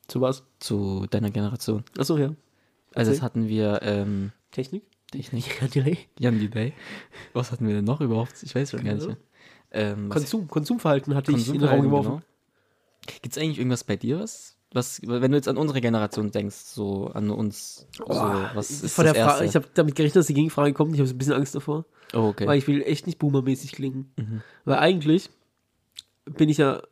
[0.07, 0.44] Zu was?
[0.61, 1.82] zu deiner Generation.
[1.98, 2.26] Achso, ja.
[2.26, 2.36] Also,
[2.92, 3.14] Erzähl.
[3.14, 3.80] das hatten wir.
[3.82, 4.84] Ähm, Technik?
[5.14, 5.60] Technik.
[5.60, 5.98] Ja, Delay.
[6.18, 6.72] Jan Delay.
[7.32, 8.42] Was hatten wir denn noch überhaupt?
[8.42, 9.16] Ich weiß schon gar nicht mehr.
[9.70, 12.10] Ähm, Konsum, Konsumverhalten hatte ich in den Raum geworfen.
[12.10, 12.22] genau.
[13.22, 16.56] Gibt es eigentlich irgendwas bei dir, was, was, wenn du jetzt an unsere Generation denkst,
[16.56, 19.44] so an uns, so, was ist das der Frage, Erste?
[19.44, 20.94] ich habe damit gerechnet, dass die Gegenfrage kommt.
[20.94, 21.84] Ich habe ein bisschen Angst davor.
[22.14, 22.46] oh, okay.
[22.46, 24.12] Weil ich will echt nicht boomermäßig klingen.
[24.16, 24.42] Mhm.
[24.64, 25.30] Weil eigentlich
[26.24, 26.82] bin ich ja.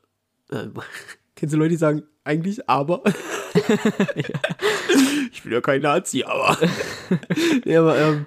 [0.50, 0.68] Äh,
[1.34, 3.02] kennst du Leute, die sagen, eigentlich, aber.
[5.33, 6.59] Ich bin ja kein Nazi, aber.
[7.64, 8.26] nee, aber ähm,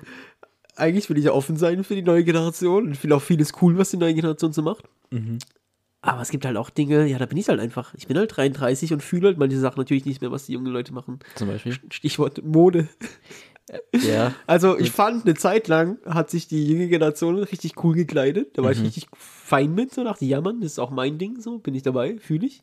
[0.75, 3.53] eigentlich will ich ja offen sein für die neue Generation und ich finde auch vieles
[3.61, 4.83] cool, was die neue Generation so macht.
[5.11, 5.37] Mhm.
[6.01, 7.93] Aber es gibt halt auch Dinge, ja, da bin ich halt einfach.
[7.95, 10.71] Ich bin halt 33 und fühle halt manche Sachen natürlich nicht mehr, was die jungen
[10.71, 11.19] Leute machen.
[11.35, 11.77] Zum Beispiel.
[11.89, 12.89] Stichwort Mode.
[13.93, 14.33] Ja.
[14.47, 18.57] Also ich fand, eine Zeit lang hat sich die junge Generation richtig cool gekleidet.
[18.57, 21.17] Da war ich richtig fein mit, so dachte ich, ja Mann, das ist auch mein
[21.17, 22.61] Ding, so bin ich dabei, fühle ich.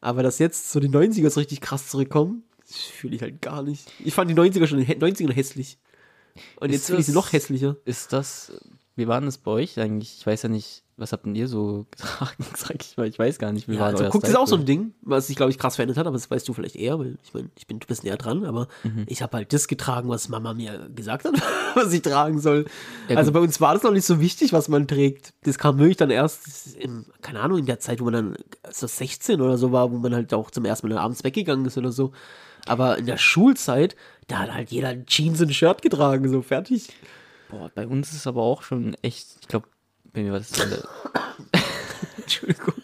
[0.00, 3.62] Aber dass jetzt so die 90er so richtig krass zurückkommen, das fühle ich halt gar
[3.62, 3.90] nicht.
[4.04, 5.78] Ich fand die 90er schon in den 90ern hässlich.
[6.60, 7.76] Und Ist jetzt finde ich sie noch hässlicher.
[7.84, 8.52] Ist das,
[8.96, 10.16] wie war denn das bei euch eigentlich?
[10.18, 13.06] Ich weiß ja nicht, was habt denn ihr so getragen, sag ich mal.
[13.06, 14.64] Ich weiß gar nicht, wie Ja, war also euer guck, das ist auch so ein?
[14.64, 17.18] Ding, was sich, glaube ich, krass verändert hat, aber das weißt du vielleicht eher, weil
[17.22, 19.04] ich meine, ich bin, du bist näher dran, aber Mhm.
[19.08, 21.34] ich habe halt das getragen, was Mama mir gesagt hat,
[21.74, 22.64] was ich tragen soll.
[23.10, 25.34] Ja, also bei uns war das noch nicht so wichtig, was man trägt.
[25.42, 28.36] Das kam wirklich dann erst, in, keine Ahnung, in der Zeit, wo man dann
[28.70, 31.76] so 16 oder so war, wo man halt auch zum ersten Mal abends weggegangen ist
[31.76, 32.12] oder so.
[32.66, 33.96] Aber in der Schulzeit,
[34.28, 36.88] da hat halt jeder Jeans und Shirt getragen, so fertig.
[37.50, 39.68] Boah, bei uns ist es aber auch schon echt, ich glaube,
[40.12, 40.52] bei mir war das
[42.18, 42.74] Entschuldigung.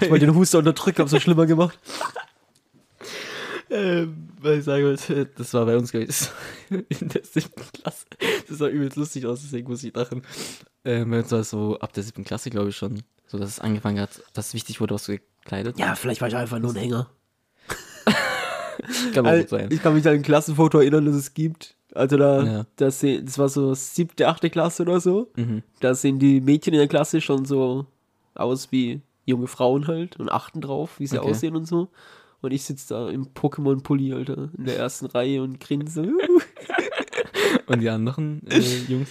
[0.00, 1.78] ich wollte den Huster unterdrücken, hab's so schlimmer gemacht.
[3.68, 6.28] Ähm, weil ich sagen wollte, das war bei uns gewesen
[6.70, 8.06] in der siebten Klasse.
[8.48, 10.22] Das sah übelst lustig aus, deswegen muss ich lachen.
[10.84, 13.50] Ähm, bei uns war es so ab der siebten Klasse, glaube ich schon, so dass
[13.50, 16.58] es angefangen hat, dass es wichtig wurde, was du gekleidet Ja, vielleicht war ich einfach
[16.60, 17.10] nur ein Hänger.
[19.14, 19.68] Kann auch gut Also, sein.
[19.70, 21.74] ich kann mich an ein Klassenfoto erinnern, das es gibt.
[21.94, 22.66] Also da, Ja.
[22.76, 25.30] das, das war so siebte, achte Klasse oder so.
[25.36, 25.62] Mhm.
[25.80, 27.86] Da sehen die Mädchen in der Klasse schon so
[28.34, 31.30] aus wie junge Frauen halt und achten drauf, wie sie Okay.
[31.30, 31.88] aussehen und so.
[32.42, 36.12] Und ich sitze da im Pokémon-Pulli, Alter, in der ersten Reihe und grinse.
[37.66, 39.10] Und die anderen äh, Jungs?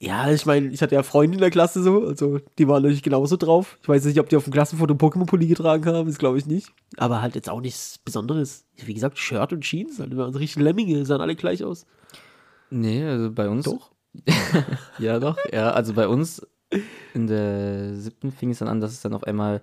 [0.00, 3.02] Ja, ich meine, ich hatte ja Freunde in der Klasse so, also die waren natürlich
[3.02, 3.78] genauso drauf.
[3.82, 6.68] Ich weiß nicht, ob die auf dem Klassenfoto Pokémon-Pulli getragen haben, das glaube ich nicht.
[6.96, 8.64] Aber halt jetzt auch nichts Besonderes.
[8.76, 11.84] Wie gesagt, Shirt und Jeans, halt, die waren so richtig Lemminge, sahen alle gleich aus.
[12.70, 13.64] Nee, also bei uns.
[13.64, 13.90] Doch.
[14.98, 15.36] Ja, doch.
[15.52, 16.46] Ja, also bei uns
[17.14, 19.60] in der siebten fing es dann an, dass es dann auf einmal,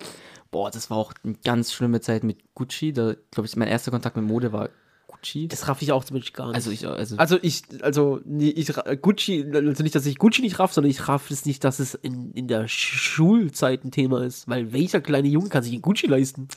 [0.51, 2.93] boah, das war auch eine ganz schlimme Zeit mit Gucci.
[2.93, 4.69] Da, glaube ich, mein erster Kontakt mit Mode war
[5.16, 5.47] Gucci.
[5.47, 6.55] Das raff ich auch zum Beispiel gar nicht.
[6.55, 10.59] also ich, also, Also ich, also nee, ich Gucci, also nicht, dass ich Gucci nicht
[10.59, 14.24] raff, sondern ich raff es nicht, dass es in, in der Sch- Schulzeit ein Thema
[14.24, 14.47] ist.
[14.47, 16.47] Weil welcher kleine Junge kann sich einen Gucci leisten?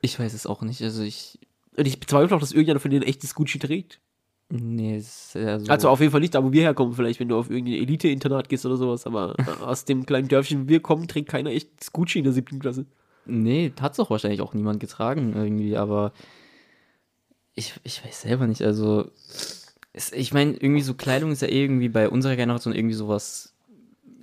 [0.00, 0.80] ich weiß es auch nicht.
[0.82, 1.38] Also ich,
[1.76, 3.98] Und ich bezweifle auch, dass irgendjemand von denen echtes Gucci trägt.
[4.48, 5.70] nee, es ist eher so.
[5.70, 8.48] Also auf jeden Fall nicht da, wo wir herkommen, vielleicht, wenn du auf irgendein Elite-Internat
[8.48, 9.06] gehst oder sowas.
[9.06, 12.58] Aber aus dem kleinen Dörfchen, wo wir kommen, trägt keiner echtes Gucci in der siebten
[12.60, 12.86] Klasse.
[13.26, 16.12] Nee, hat es doch wahrscheinlich auch niemand getragen irgendwie, aber
[17.58, 18.62] ich, ich weiß selber nicht.
[18.62, 19.10] Also,
[19.92, 23.54] es, ich meine, irgendwie so Kleidung ist ja eh irgendwie bei unserer Generation irgendwie sowas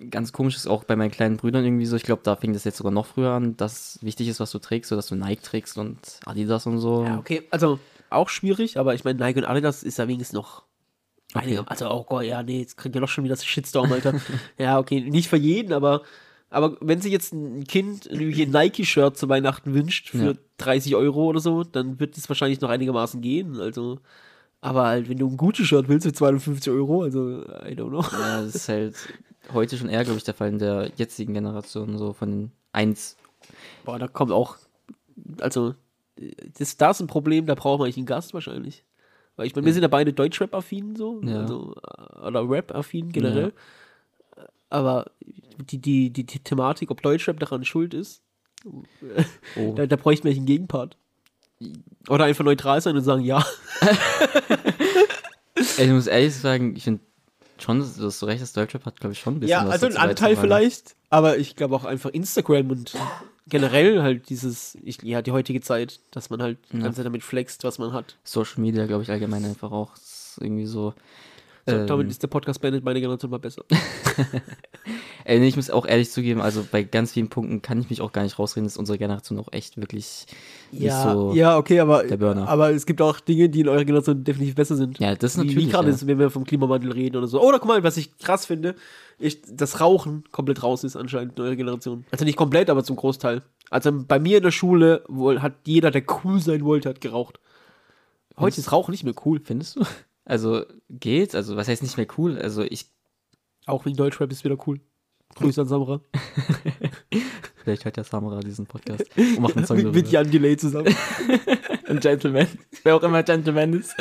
[0.09, 1.95] ganz komisches, auch bei meinen kleinen Brüdern irgendwie so.
[1.95, 4.59] Ich glaube, da fing das jetzt sogar noch früher an, dass wichtig ist, was du
[4.59, 7.03] trägst, so dass du Nike trägst und Adidas und so.
[7.03, 7.43] Ja, okay.
[7.51, 7.79] Also
[8.09, 10.63] auch schwierig, aber ich meine, Nike und Adidas ist ja wenigstens noch.
[11.33, 11.59] Okay.
[11.65, 14.13] Also, oh Gott, ja, nee, jetzt kriegt ihr doch schon wieder das Shitstorm, Alter.
[14.57, 16.03] ja, okay, nicht für jeden, aber
[16.49, 20.33] Aber wenn sich jetzt ein Kind ein Nike-Shirt zu Weihnachten wünscht für Ja.
[20.57, 23.59] 30 Euro oder so, dann wird es wahrscheinlich noch einigermaßen gehen.
[23.59, 23.99] Also,
[24.61, 28.01] aber halt, wenn du ein gutes Shirt willst für 250 Euro, also, I don't know.
[28.11, 28.95] Ja, das ist halt
[29.53, 33.17] heute schon eher, glaube ich, der Fall in der jetzigen Generation, so von den 1.
[33.83, 34.55] Boah, da kommt auch,
[35.39, 35.75] also,
[36.57, 38.85] das, da ist ein Problem, da braucht man eigentlich einen Gast wahrscheinlich.
[39.35, 41.41] Weil ich meine, wir sind ja beide Deutschrap-affin so, Ja.
[41.41, 41.75] also,
[42.25, 43.51] oder Rap-affin generell.
[44.69, 45.11] Aber
[45.57, 48.21] die, die, die, die Thematik, ob Deutschrap daran schuld ist,
[49.55, 49.73] Oh.
[49.75, 50.97] da, da bräuchten wir einen Gegenpart.
[52.09, 53.45] Oder einfach neutral sein und sagen, ja.
[55.77, 57.01] Ich muss ehrlich sagen, ich finde
[57.59, 59.85] schon, dass du hast recht, das Deutschrap hat, glaube ich, schon ein bisschen Ja, also
[59.85, 62.93] ein Anteil vielleicht, aber ich glaube auch einfach Instagram und
[63.47, 66.83] generell halt dieses, ich, ja, die heutige Zeit, dass man halt die Ja.
[66.83, 68.17] ganze Zeit damit flext, was man hat.
[68.23, 69.91] Social Media, glaube ich, allgemein einfach auch.
[70.39, 70.93] Irgendwie so.
[71.67, 73.63] So, ähm, damit ist der Podcast beendet, meine Generation war besser.
[75.25, 78.01] Ey, nee, ich muss auch ehrlich zugeben, also bei ganz vielen Punkten kann ich mich
[78.01, 80.27] auch gar nicht rausreden, dass unsere Generation auch echt wirklich
[80.71, 81.33] nicht so.
[81.33, 82.47] ja, okay, aber, der Burner.
[82.47, 84.99] aber es gibt auch Dinge, die in eurer Generation definitiv besser sind.
[84.99, 85.57] Ja, das ist natürlich.
[85.57, 85.95] wie gerade ja.
[85.95, 87.41] ist, wenn wir vom Klimawandel reden oder so.
[87.41, 88.75] Oder guck mal, was ich krass finde,
[89.17, 92.05] ich, das Rauchen komplett raus ist anscheinend in eurer Generation.
[92.11, 93.41] Also nicht komplett, aber zum Großteil.
[93.71, 97.39] Also bei mir in der Schule wohl hat jeder, der cool sein wollte, hat geraucht.
[98.37, 99.41] Heute ist Rauchen nicht mehr cool.
[99.43, 99.85] Findest du?
[100.25, 102.37] Also geht, also was heißt nicht mehr cool?
[102.37, 102.87] Also ich,
[103.67, 104.81] Auch wegen Deutschrap ist wieder cool.
[105.35, 106.01] Grüße an Samra.
[107.63, 110.11] vielleicht hört ja Samara diesen Podcast und macht einen Song mit, mit.
[110.11, 110.95] Jan Delay zusammen.
[111.87, 112.47] Ein Gentleman,
[112.83, 113.95] wer auch immer Gentleman ist.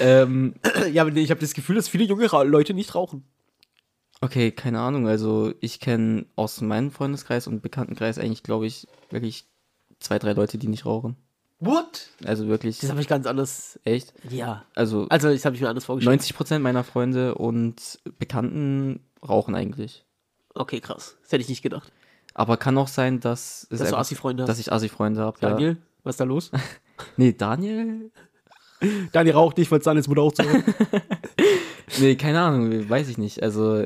[0.00, 0.54] ähm,
[0.92, 3.24] ja, aber ich habe das Gefühl, dass viele junge Leute nicht rauchen.
[4.20, 9.46] okay, keine Ahnung, also ich kenne aus meinem Freundeskreis und Bekanntenkreis eigentlich, glaube ich, wirklich
[10.00, 11.16] zwei, drei Leute, die nicht rauchen.
[11.64, 12.08] What?
[12.24, 13.78] Also wirklich, Das habe ich ganz anders.
[13.84, 14.12] echt.
[14.28, 14.64] Ja.
[14.74, 16.20] Also Also, das habe ich mir anders vorgestellt.
[16.20, 20.04] 90% meiner Freunde und Bekannten rauchen eigentlich.
[20.54, 21.16] Okay, krass.
[21.22, 21.92] Das hätte ich nicht gedacht.
[22.34, 25.38] Aber kann auch sein, dass, Dass du Assi-Freunde dass ich Assi-Freunde habe.
[25.40, 25.50] Ja.
[25.50, 26.50] Daniel, was ist da los?
[27.16, 28.10] Nee, Daniel?
[29.12, 30.42] Daniel raucht nicht, weil Daniels Mutter auch zu.
[31.98, 33.42] Nee, keine Ahnung, weiß ich nicht.
[33.42, 33.84] Also,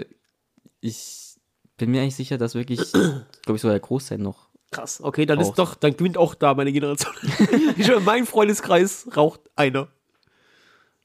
[0.81, 1.37] ich
[1.77, 4.46] bin mir eigentlich sicher, dass wirklich, glaube ich, so der Großteil noch.
[4.71, 5.01] Krass.
[5.03, 5.51] Okay, dann Raucht.
[5.51, 7.15] ist doch, dann gewinnt auch da meine Generation.
[7.77, 9.89] ich in meinem Freundeskreis raucht einer.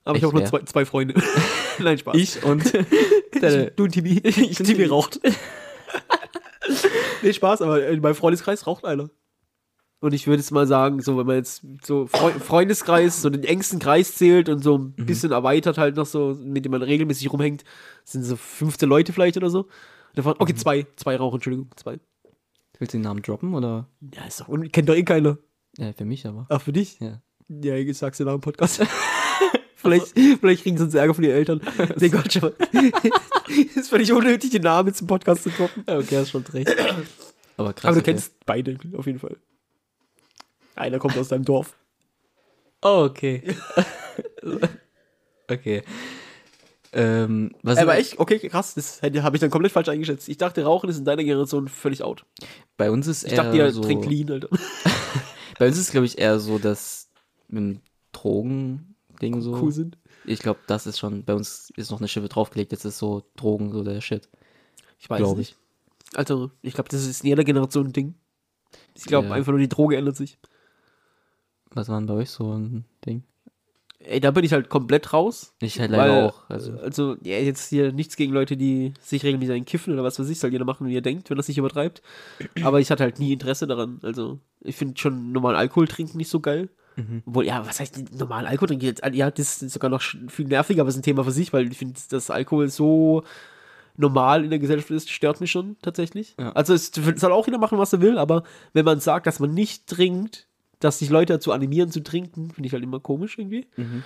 [0.04, 1.22] Aber ich Echt, habe nur zwei, zwei Freunde.
[1.80, 2.16] Nein, Spaß.
[2.16, 2.74] Ich und
[3.42, 4.20] der, du und Timmy.
[4.24, 5.20] Ich und Timmy raucht.
[7.22, 9.10] nee, Spaß, aber in meinem Freundeskreis raucht einer.
[10.00, 13.44] Und ich würde jetzt mal sagen, so, wenn man jetzt so Freu Freundeskreis, so den
[13.44, 17.32] engsten Kreis zählt und so ein bisschen erweitert halt noch so, mit dem man regelmäßig
[17.32, 17.64] rumhängt,
[18.04, 19.68] sind so 15 Leute vielleicht oder so.
[20.16, 22.00] Davon, okay, zwei, zwei rauchen, Entschuldigung, zwei.
[22.82, 23.88] Willst du den Namen droppen oder?
[24.14, 25.38] Ja, ist doch, und kennt doch eh keiner.
[25.78, 26.48] Ja, für mich aber.
[26.50, 27.00] Ach, für dich?
[27.00, 27.22] Ja.
[27.48, 28.82] Ja, ich sag's dir nach dem Podcast.
[29.76, 30.08] vielleicht,
[30.40, 31.62] vielleicht kriegen sie uns Ärger von den Eltern.
[31.98, 32.52] Nee, Gott, schon.
[33.76, 35.84] ist völlig unnötig, den Namen im Podcast zu droppen.
[35.86, 36.70] Okay, hast schon recht.
[37.58, 37.86] Aber krass.
[37.86, 38.12] Aber du okay.
[38.12, 39.38] kennst beide auf jeden Fall.
[40.76, 41.78] Einer kommt aus deinem Dorf.
[42.82, 43.44] Oh, okay.
[45.48, 45.84] okay.
[46.94, 50.28] Ähm, was Aber echt, okay, krass, das habe ich dann komplett falsch eingeschätzt.
[50.28, 52.26] Ich dachte, Rauchen ist in deiner Generation völlig out.
[52.76, 54.50] bei uns ist Ich eher dachte, ihr so, trinkt Lean, Alter.
[55.60, 57.10] Bei uns ist glaube ich eher so das
[57.48, 57.82] mit dem
[58.14, 59.54] Drogen-Ding so.
[59.62, 59.98] Cool sind.
[60.26, 63.24] Ich glaube, das ist schon, bei uns ist noch eine Schippe draufgelegt, jetzt ist so
[63.36, 64.28] Drogen so der Shit.
[65.00, 65.56] Ich weiß Glaub nicht.
[66.16, 68.16] Also, ich glaube, das ist in jeder Generation ein Ding.
[68.96, 69.34] Ich glaube Ja.
[69.34, 70.40] einfach nur, die Droge ändert sich.
[71.72, 73.24] Was war denn bei euch so ein Ding?
[74.04, 75.54] Ey, da bin ich halt komplett raus.
[75.62, 76.50] Ich halt leider Weil, auch.
[76.50, 80.20] Also, Also, ja, jetzt hier nichts gegen Leute, die sich regelmäßig einen kiffen oder was
[80.20, 82.02] weiß ich, soll jeder machen, wie er denkt, wenn er sich übertreibt.
[82.64, 84.00] Aber ich hatte halt nie Interesse daran.
[84.02, 86.70] Also, ich finde schon normalen Alkohol trinken nicht so geil.
[86.96, 87.24] Mhm.
[87.26, 88.96] Obwohl, ja, was heißt normalen Alkohol trinken?
[89.14, 91.72] Ja, das ist sogar noch viel nerviger, aber es ist ein Thema für sich, weil
[91.72, 93.24] ich finde, dass Alkohol so
[93.98, 96.36] normal in der Gesellschaft ist, stört mich schon tatsächlich.
[96.40, 96.52] Ja.
[96.54, 98.44] Also, es soll auch jeder machen, was er will, aber
[98.74, 100.48] wenn man sagt, dass man nicht trinkt,
[100.82, 103.68] dass sich Leute dazu animieren zu trinken, finde ich halt immer komisch irgendwie.
[103.78, 104.04] Mhm.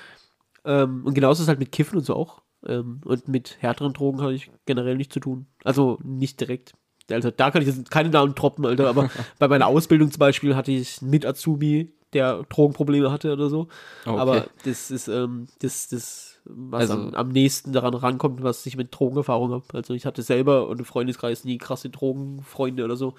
[0.65, 2.41] Ähm, und genauso ist es halt mit Kiffen und so auch.
[2.65, 5.47] Ähm, und mit härteren Drogen habe ich generell nichts zu tun.
[5.63, 6.73] Also nicht direkt.
[7.11, 9.09] Also da kann ich jetzt keine Namen droppen, Alter, aber
[9.39, 13.67] bei meiner Ausbildung zum Beispiel hatte ich mit Azubi, der Drogenprobleme hatte oder so.
[14.05, 14.19] Oh, okay.
[14.19, 18.77] Aber das ist ähm, das, das, was Also- am, am nächsten daran rankommt, was ich
[18.77, 19.65] mit Drogenerfahrung habe.
[19.73, 23.13] Also ich hatte selber und im Freundeskreis nie krasse Drogenfreunde oder so.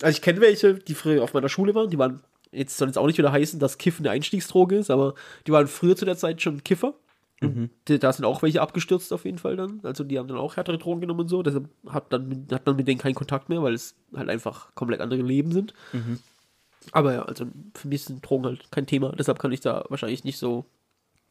[0.00, 2.22] Also ich kenne welche, die früher auf meiner Schule waren, die waren,
[2.52, 5.14] jetzt soll es auch nicht wieder heißen, dass Kiffen eine Einstiegsdroge ist, aber
[5.46, 6.94] die waren früher zu der Zeit schon Kiffer.
[7.86, 9.78] Die- da sind auch welche abgestürzt auf jeden Fall dann.
[9.84, 11.42] Also die haben dann auch härtere Drogen genommen und so.
[11.44, 15.00] Deshalb hat, dann, hat man mit denen keinen Kontakt mehr, weil es halt einfach komplett
[15.00, 15.72] andere Leben sind.
[16.92, 19.12] Aber ja, also für mich sind Drogen halt kein Thema.
[19.16, 20.64] Deshalb kann ich da wahrscheinlich nicht so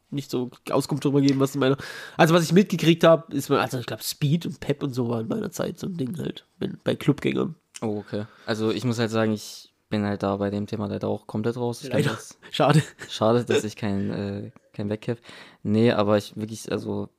[0.09, 1.75] nicht so Auskunft darüber geben, was in meiner.
[2.15, 5.19] Also, was ich mitgekriegt habe, ist, also ich glaube, Speed und Pep und so war
[5.19, 6.45] in meiner Zeit so ein Ding halt.
[6.59, 7.55] Wenn, bei Clubgängern.
[7.81, 8.25] Oh, okay.
[8.45, 11.57] Also ich muss halt sagen, ich bin halt da bei dem Thema leider auch komplett
[11.57, 11.83] raus.
[11.83, 12.09] Ich Leider.
[12.11, 12.81] das- Schade.
[13.09, 15.21] Schade, dass ich kein, äh, kein Wegkiff.
[15.63, 17.09] Nee, aber ich wirklich, also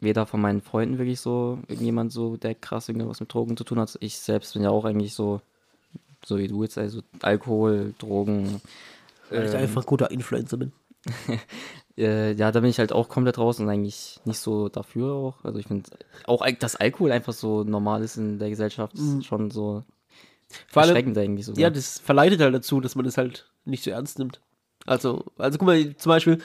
[0.00, 3.80] weder von meinen Freunden wirklich so irgendjemand so, der krass irgendwas mit Drogen zu tun
[3.80, 3.96] hat.
[4.00, 5.40] Ich selbst bin ja auch eigentlich so,
[6.24, 8.60] so wie du jetzt, also Alkohol, Drogen.
[9.30, 10.72] Weil ich ähm, einfach ein guter Influencer bin.
[11.96, 15.44] äh, ja, da bin ich halt auch komplett raus und eigentlich nicht so dafür auch.
[15.44, 15.90] Also ich finde
[16.26, 19.82] auch, dass Alkohol einfach so normal ist in der Gesellschaft, ist schon so
[20.68, 21.60] Vor allem, eigentlich sogar.
[21.60, 24.40] ja, das verleitet halt dazu, dass man es halt nicht so ernst nimmt.
[24.86, 26.38] Also, also guck mal, zum Beispiel,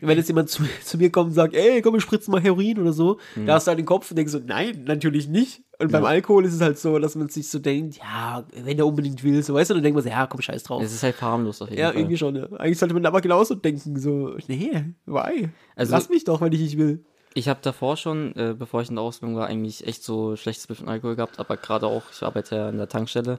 [0.00, 2.78] wenn jetzt jemand zu, zu mir kommt und sagt, ey, komm, wir spritzen mal Heroin
[2.78, 5.62] oder so, da hast du halt den Kopf und denkst so, nein, natürlich nicht.
[5.80, 6.10] Und beim Ja.
[6.10, 9.42] Alkohol ist es halt so, dass man sich so denkt, ja, wenn er unbedingt will,
[9.42, 10.82] so, weißt du, dann denkt man so, ja, komm, scheiß drauf.
[10.82, 11.96] es ist halt harmlos auf jeden Ja, Fall.
[12.00, 12.44] irgendwie schon, ja.
[12.52, 15.48] Eigentlich sollte man aber genauso denken, so, nee, why?
[15.74, 17.04] Also- Lass mich doch, wenn ich nicht will.
[17.34, 20.66] Ich habe davor schon, äh, bevor ich in der Ausbildung war, eigentlich echt so schlechtes
[20.66, 23.38] Bild von Alkohol gehabt, aber gerade auch, ich arbeite ja in der Tankstelle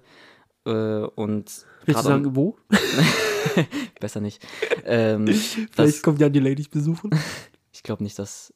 [0.66, 2.58] äh, und Willst du sagen, wo?
[4.00, 4.46] besser nicht.
[4.86, 7.10] Ähm, Vielleicht das, kommt Jan die Lady besuchen.
[7.72, 8.54] ich glaube nicht, dass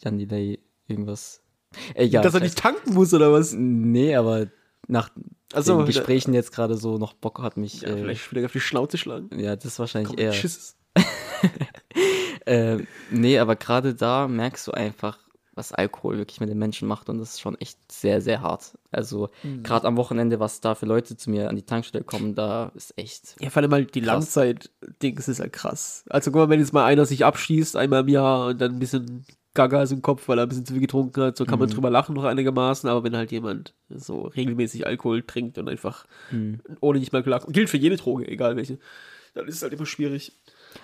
[0.00, 1.42] Jan Delay irgendwas.
[1.94, 2.22] Egal.
[2.22, 3.52] dass er nicht tanken muss oder was?
[3.52, 4.48] Nee, aber
[4.86, 5.10] nach
[5.52, 7.82] Ach so, den Gesprächen jetzt gerade so noch Bock hat mich.
[7.82, 9.38] Ja, äh, vielleicht wieder auf die Schnauze schlagen.
[9.38, 10.32] ja, das ist wahrscheinlich Komm, eher.
[10.32, 10.77] Tschüss.
[12.46, 12.78] Äh,
[13.10, 15.18] nee, aber gerade da merkst du einfach,
[15.54, 18.78] was Alkohol wirklich mit den Menschen macht und das ist schon echt sehr, sehr hart.
[18.90, 19.64] Also Mhm.
[19.64, 22.96] gerade am Wochenende, was da für Leute zu mir an die Tankstelle kommen, da ist
[22.96, 23.36] echt.
[23.40, 24.00] Ja, vor allem halt die.
[24.00, 26.04] Langzeit-Dings ist halt krass.
[26.08, 28.78] Also guck mal, wenn jetzt mal einer sich abschießt, einmal im Jahr und dann ein
[28.78, 31.56] bisschen Gaga ist im Kopf, weil er ein bisschen zu viel getrunken hat, so kann
[31.58, 31.64] Mhm.
[31.66, 36.06] man drüber lachen noch einigermaßen, aber wenn halt jemand so regelmäßig Alkohol trinkt und einfach
[36.30, 36.60] Mhm.
[36.80, 38.78] ohne nicht mal klarkommt, gilt für jede Droge, egal welche,
[39.34, 40.32] dann ist es halt immer schwierig.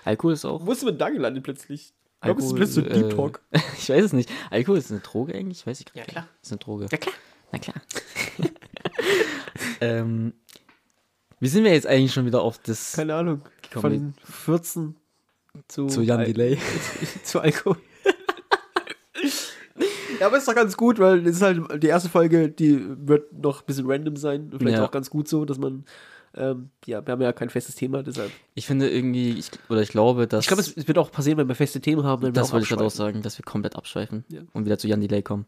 [0.05, 0.65] Alkohol ist auch.
[0.67, 1.93] Wo ist man da gelandet plötzlich?
[2.17, 3.41] Ich glaube, es ist Alkohol, plötzlich so ein Deep äh, Talk.
[3.79, 4.31] ich weiß es nicht.
[4.51, 5.67] Alkohol ist eine Droge eigentlich?
[5.67, 6.13] Weiß ich gerade Ja, nicht.
[6.13, 6.29] klar.
[6.43, 6.87] Ist eine Droge.
[6.91, 7.15] Ja, klar.
[7.53, 7.77] Na klar.
[9.81, 10.33] ähm,
[11.41, 13.43] wie sind wir jetzt eigentlich schon wieder auf das Keine Ahnung.
[13.73, 14.97] Komm, Von 14
[15.69, 16.59] zu, zu Jan Al- Delay?
[17.25, 17.77] zu Alkohol.
[20.21, 23.33] ja, aber ist doch ganz gut, weil es ist halt die erste Folge, die wird
[23.33, 24.51] noch ein bisschen random sein.
[24.57, 24.85] Vielleicht Ja.
[24.87, 25.85] auch ganz gut so, dass man,
[26.37, 28.31] ähm, ja, wir haben ja kein festes Thema, deshalb.
[28.55, 30.45] Ich finde irgendwie, ich, oder ich glaube, dass.
[30.45, 32.33] Ich glaube, es, es wird auch passieren, wenn wir feste Themen haben.
[32.33, 34.43] Das wollte ich gerade auch sagen, dass wir komplett abschweifen Ja.
[34.53, 35.47] und wieder zu Jan Delay kommen.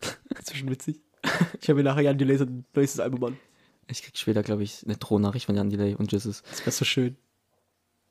[0.34, 1.00] Das ist schon witzig.
[1.60, 3.36] Ich habe mir nachher Jan Delay sein neuestes Album an.
[3.88, 6.42] Ich krieg später, glaube ich, eine Drohnachricht von Jan Delay und Jesus.
[6.50, 7.16] Das wäre so schön.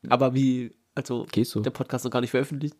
[0.08, 1.60] Aber wie, also, Gehst du?
[1.62, 2.76] der Podcast noch gar nicht veröffentlicht.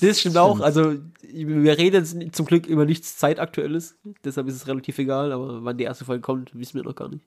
[0.00, 0.60] Das stimmt auch.
[0.60, 3.96] Also, wir reden zum Glück über nichts Zeitaktuelles.
[4.24, 5.32] Deshalb ist es relativ egal.
[5.32, 7.24] Aber wann die erste Folge kommt, wissen wir noch gar nicht.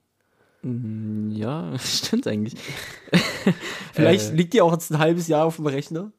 [0.62, 2.54] Mm, Ja, stimmt eigentlich.
[3.92, 4.34] Vielleicht Äh.
[4.34, 6.12] liegt die auch jetzt ein halbes Jahr auf dem Rechner.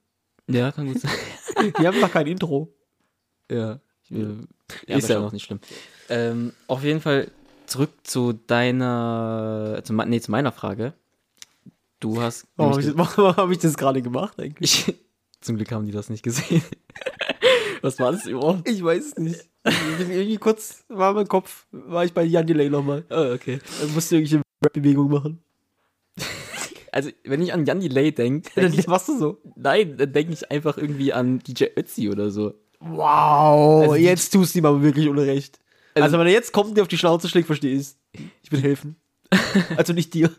[0.47, 1.11] Ja, kann gut sein.
[1.77, 2.73] Wir haben noch kein Intro.
[3.51, 3.79] ja.
[4.11, 4.25] Äh,
[4.87, 5.59] Ja, ist ja noch nicht schlimm.
[6.09, 7.29] Ähm, auf jeden Fall
[7.67, 10.93] zurück zu deiner, zu, nee, zu meiner Frage.
[11.99, 12.47] Du hast.
[12.55, 14.95] Warum habe ich, das- hab ich das gerade gemacht eigentlich?
[15.41, 16.61] Zum Glück haben die das nicht gesehen.
[17.81, 18.67] Was war das überhaupt?
[18.67, 19.49] Ich weiß es nicht.
[19.99, 23.05] Irgendwie kurz, war mein Kopf, war ich bei Jan Delay nochmal.
[23.09, 23.59] Oh, okay.
[23.79, 25.43] Dann musste irgendwelche Rap-Bewegung machen.
[26.91, 29.37] Also, wenn ich an Jan Delay denke, Dann denk ich, machst du so.
[29.55, 32.55] nein, dann denke ich einfach irgendwie an DJ Ötzi oder so.
[32.79, 35.59] Wow, Also jetzt tust du ihm aber wirklich unrecht.
[35.93, 37.89] Also, Also- wenn er jetzt kommt und dir auf die Schnauze schlägt, verstehe ich
[38.41, 38.95] Ich will helfen.
[39.77, 40.31] Also nicht dir.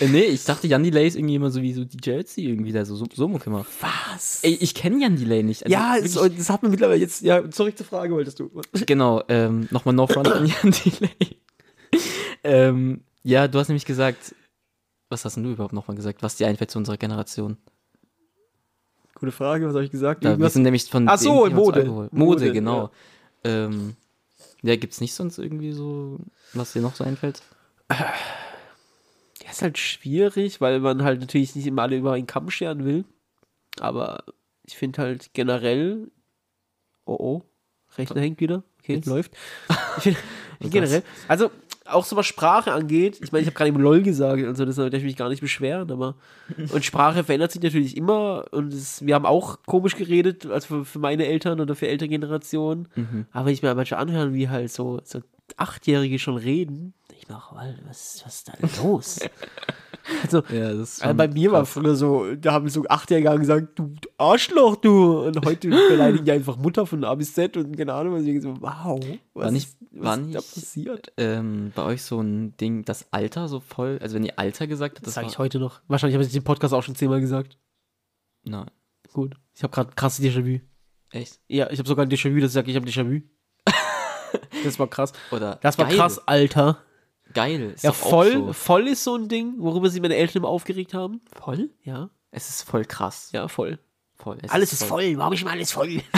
[0.00, 2.72] Äh, nee, ich dachte, Jan Delay ist irgendwie immer so wie so DJ Ötzi irgendwie,
[2.72, 3.46] der so, so, so macht.
[3.46, 4.40] Was?
[4.42, 5.64] Ey, ich kenne Jan Delay nicht.
[5.64, 7.22] Also ja, wirklich- es, das hat man mittlerweile jetzt.
[7.22, 8.50] Ja, zurück zur Frage wolltest du.
[8.86, 11.36] Genau, ähm, nochmal No Front an Jan Delay.
[12.42, 14.34] ähm, ja, du hast nämlich gesagt,
[15.10, 16.22] was hast denn du überhaupt nochmal gesagt?
[16.22, 17.58] Was dir einfällt zu unserer Generation?
[19.14, 20.24] Gute Frage, was habe ich gesagt?
[20.24, 21.84] Da, wir sind nämlich von Ach so, Mode.
[21.84, 22.90] Mode, Mode, genau.
[23.44, 23.96] Ja, ähm,
[24.62, 26.18] ja gibt's nicht sonst irgendwie so,
[26.54, 27.42] was dir noch so einfällt?
[29.50, 32.84] Ja, ist halt schwierig, weil man halt natürlich nicht immer alle über einen Kamm scheren
[32.84, 33.04] will.
[33.80, 34.24] Aber
[34.64, 36.10] ich finde halt generell.
[37.04, 37.42] Oh oh,
[37.98, 38.62] Rechner hängt wieder.
[38.80, 39.06] Okay, Jetzt?
[39.06, 39.32] läuft.
[39.96, 40.16] Ich find,
[40.60, 41.02] generell.
[41.26, 41.50] Also,
[41.86, 43.18] auch so was Sprache angeht.
[43.20, 45.40] Ich meine, ich habe gerade eben LOL gesagt, also das darf ich mich gar nicht
[45.40, 46.14] beschweren, aber.
[46.72, 48.44] Und Sprache verändert sich natürlich immer.
[48.52, 52.08] Und es, wir haben auch komisch geredet, also für, für meine Eltern oder für ältere
[52.08, 52.88] Generationen.
[52.94, 53.26] Mhm.
[53.32, 55.20] Aber ich mir manchmal anhören, wie halt so, so
[55.56, 56.94] Achtjährige schon reden.
[57.30, 59.20] Ich mache, was, was ist da los?
[60.24, 64.76] Also, Ja, Also bei mir war früher so, da haben so Achtjährige gesagt, du Arschloch,
[64.76, 65.26] du.
[65.26, 68.42] Und heute beleidigen die einfach Mutter von A bis Z und keine Ahnung, was ich
[68.42, 68.98] so, wow,
[69.34, 71.12] was, War nicht- ist- war was ist da nicht- passiert?
[71.18, 74.96] ähm, bei euch so ein Ding, das Alter so voll, also wenn ihr Alter gesagt
[74.96, 75.80] habt, Das das sage ich heute noch.
[75.86, 77.56] Wahrscheinlich habe ich den Podcast auch schon zehnmal gesagt.
[78.42, 78.66] Nein,
[79.12, 79.36] Gut.
[79.54, 80.60] Ich habe gerade krasse Déjà-vu.
[81.12, 81.38] echt?
[81.46, 83.20] Ja, ich habe sogar ein Déjà-vu, das sage ich habe Déjà-vu.
[84.64, 85.12] das war krass.
[85.30, 86.78] Oder Das war geil, krass, Alter.
[87.34, 87.72] Geil.
[87.74, 88.52] Ist Ja, voll, So.
[88.52, 91.20] voll ist so ein Ding, worüber sich meine Eltern immer aufgeregt haben.
[91.38, 91.70] Voll?
[91.84, 93.30] Ja, Es ist voll krass.
[93.32, 93.78] ja, voll.
[94.16, 94.38] Voll.
[94.42, 96.02] Es Alles ist voll, warum ist immer alles voll?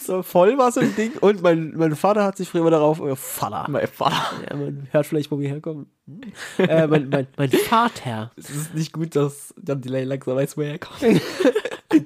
[0.00, 1.12] so voll war so ein Ding.
[1.20, 3.66] Und mein, mein Vater hat sich früher immer darauf, euer Vater.
[3.70, 4.20] Mein Vater.
[4.50, 5.86] Ja, man hört vielleicht, wo wir herkommen.
[6.58, 8.32] äh, mein, mein, mein Vater.
[8.36, 11.00] Es ist nicht gut, dass Jan Delay langsam weiß, woher er kommt.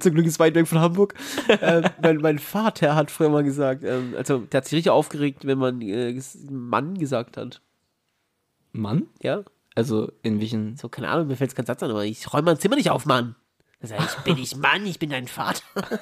[0.00, 1.14] Zum Glück ist weit weg von Hamburg.
[1.60, 5.46] ähm, mein, mein Vater hat früher mal gesagt, ähm, also der hat sich richtig aufgeregt,
[5.46, 6.18] wenn man äh,
[6.50, 7.60] Mann gesagt hat.
[8.72, 9.06] Mann?
[9.22, 10.76] Ja, Also in welchen.
[10.76, 13.06] so keine Ahnung, mir fällt kein Satz an, aber ich räume mein Zimmer nicht auf,
[13.06, 13.36] Mann.
[13.80, 15.62] Das heißt, ich bin nicht Mann, ich bin dein Vater.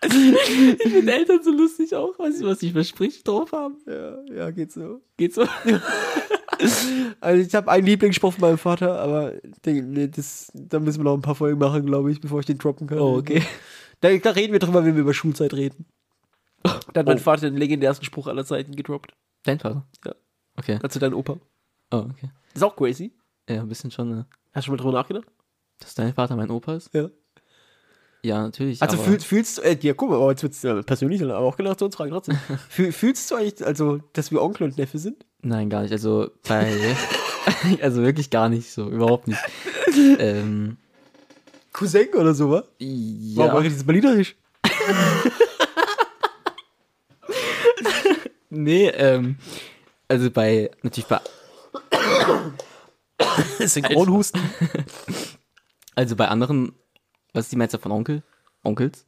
[0.00, 0.12] Ich
[0.92, 3.78] finde Eltern so lustig auch, weißt du, was die für Sprich drauf haben.
[3.84, 5.02] Ja, ja, geht so.
[5.16, 5.42] Geht so.
[7.20, 9.32] Also ich habe einen Lieblingsspruch von meinem Vater, aber
[9.64, 12.58] nee, das, da müssen wir noch ein paar Folgen machen, glaube ich, bevor ich den
[12.58, 12.98] droppen kann.
[12.98, 13.42] Oh, okay.
[14.00, 15.86] Da, da reden wir drüber, wenn wir über Schulzeit reden.
[16.62, 17.20] Da hat mein Oh.
[17.20, 19.12] Vater den legendärsten Spruch aller Zeiten gedroppt.
[19.44, 19.86] Dein Vater?
[20.04, 20.14] Ja.
[20.56, 20.78] Okay.
[20.82, 21.38] Also dein Opa.
[21.90, 22.30] Oh, okay.
[22.54, 23.12] Ist auch crazy.
[23.48, 24.26] Ja, ein bisschen schon, ne?
[24.52, 25.26] Hast du schon mal drüber nachgedacht?
[25.80, 26.92] Dass dein Vater mein Opa ist?
[26.94, 27.08] Ja.
[28.22, 28.82] Ja, natürlich.
[28.82, 31.56] Also fühlst, fühlst du, äh, ja, guck mal, aber jetzt wird's äh, persönlich, aber auch
[31.56, 32.38] genau zu uns fragen trotzdem.
[32.68, 35.24] Fühl, fühlst du eigentlich, also, dass wir Onkel und Neffe sind?
[35.40, 35.92] Nein, gar nicht.
[35.92, 36.96] Also bei.
[37.80, 38.88] also wirklich gar nicht so.
[38.88, 39.40] Überhaupt nicht.
[40.18, 40.78] ähm,
[41.72, 42.64] Cousin oder so, wa?
[42.80, 43.68] Warum mache ja.
[43.68, 44.36] ich das Berlinerisch?
[48.50, 49.36] Nee, ähm.
[50.08, 50.70] Also bei.
[50.82, 51.20] Natürlich bei.
[53.66, 54.40] Synchronhusten.
[55.94, 56.72] Also bei anderen.
[57.38, 58.24] Was ist die Mehrzahl von Onkel?
[58.64, 59.06] Onkels?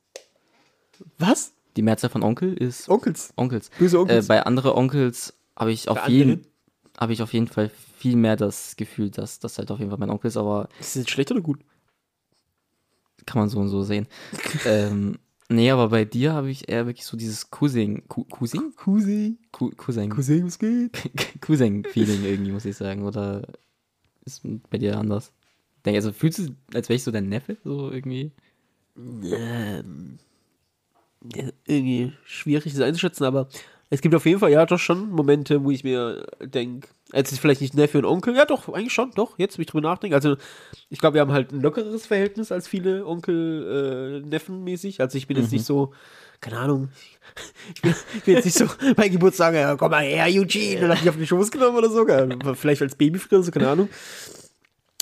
[1.18, 1.52] Was?
[1.76, 3.32] Die Mehrzahl von Onkel ist Onkels.
[3.34, 3.70] Onkels.
[3.76, 4.28] Böse Äh, Onkels.
[4.28, 6.46] bei anderen Onkels habe ich auf jeden
[6.96, 9.98] habe ich auf jeden Fall viel mehr das Gefühl, dass das halt auf jeden Fall
[9.98, 11.58] mein Onkel ist, aber ist das jetzt schlecht oder gut?
[13.26, 14.06] kann man so und so sehen.
[14.64, 15.18] ähm,
[15.48, 18.72] nee, aber bei dir habe ich eher wirklich so dieses Cousin, Cousin?
[18.76, 19.38] Cousin.
[19.76, 20.10] Cousin.
[20.10, 20.92] Cousin, was geht?
[21.40, 23.02] Cousin-Feeling irgendwie, muss ich sagen.
[23.04, 23.42] Oder
[24.24, 25.32] ist bei dir anders?
[25.86, 28.32] Also fühlst du, als wäre ich so dein Neffe, so irgendwie?
[28.96, 30.18] Ähm,
[31.34, 33.48] ja, irgendwie schwierig das einzuschätzen, aber
[33.92, 37.40] es gibt auf jeden Fall ja doch schon Momente, wo ich mir denke, jetzt ist
[37.40, 40.14] vielleicht nicht Neffe und Onkel, ja doch, eigentlich schon, doch, jetzt, wo ich drüber nachdenke.
[40.14, 40.36] Also,
[40.90, 45.02] ich glaube, wir haben halt ein lockeres Verhältnis als viele Onkel, äh.
[45.02, 45.92] Also, ich bin jetzt nicht so,
[46.40, 46.88] keine Ahnung,
[47.74, 48.66] ich bin, ich bin jetzt nicht so
[48.96, 51.90] bei Geburtstag, ja, komm mal her, Eugene, und hab mich auf den Schoß genommen oder
[51.90, 52.06] so,
[52.54, 53.88] vielleicht als Baby früher, so, keine Ahnung.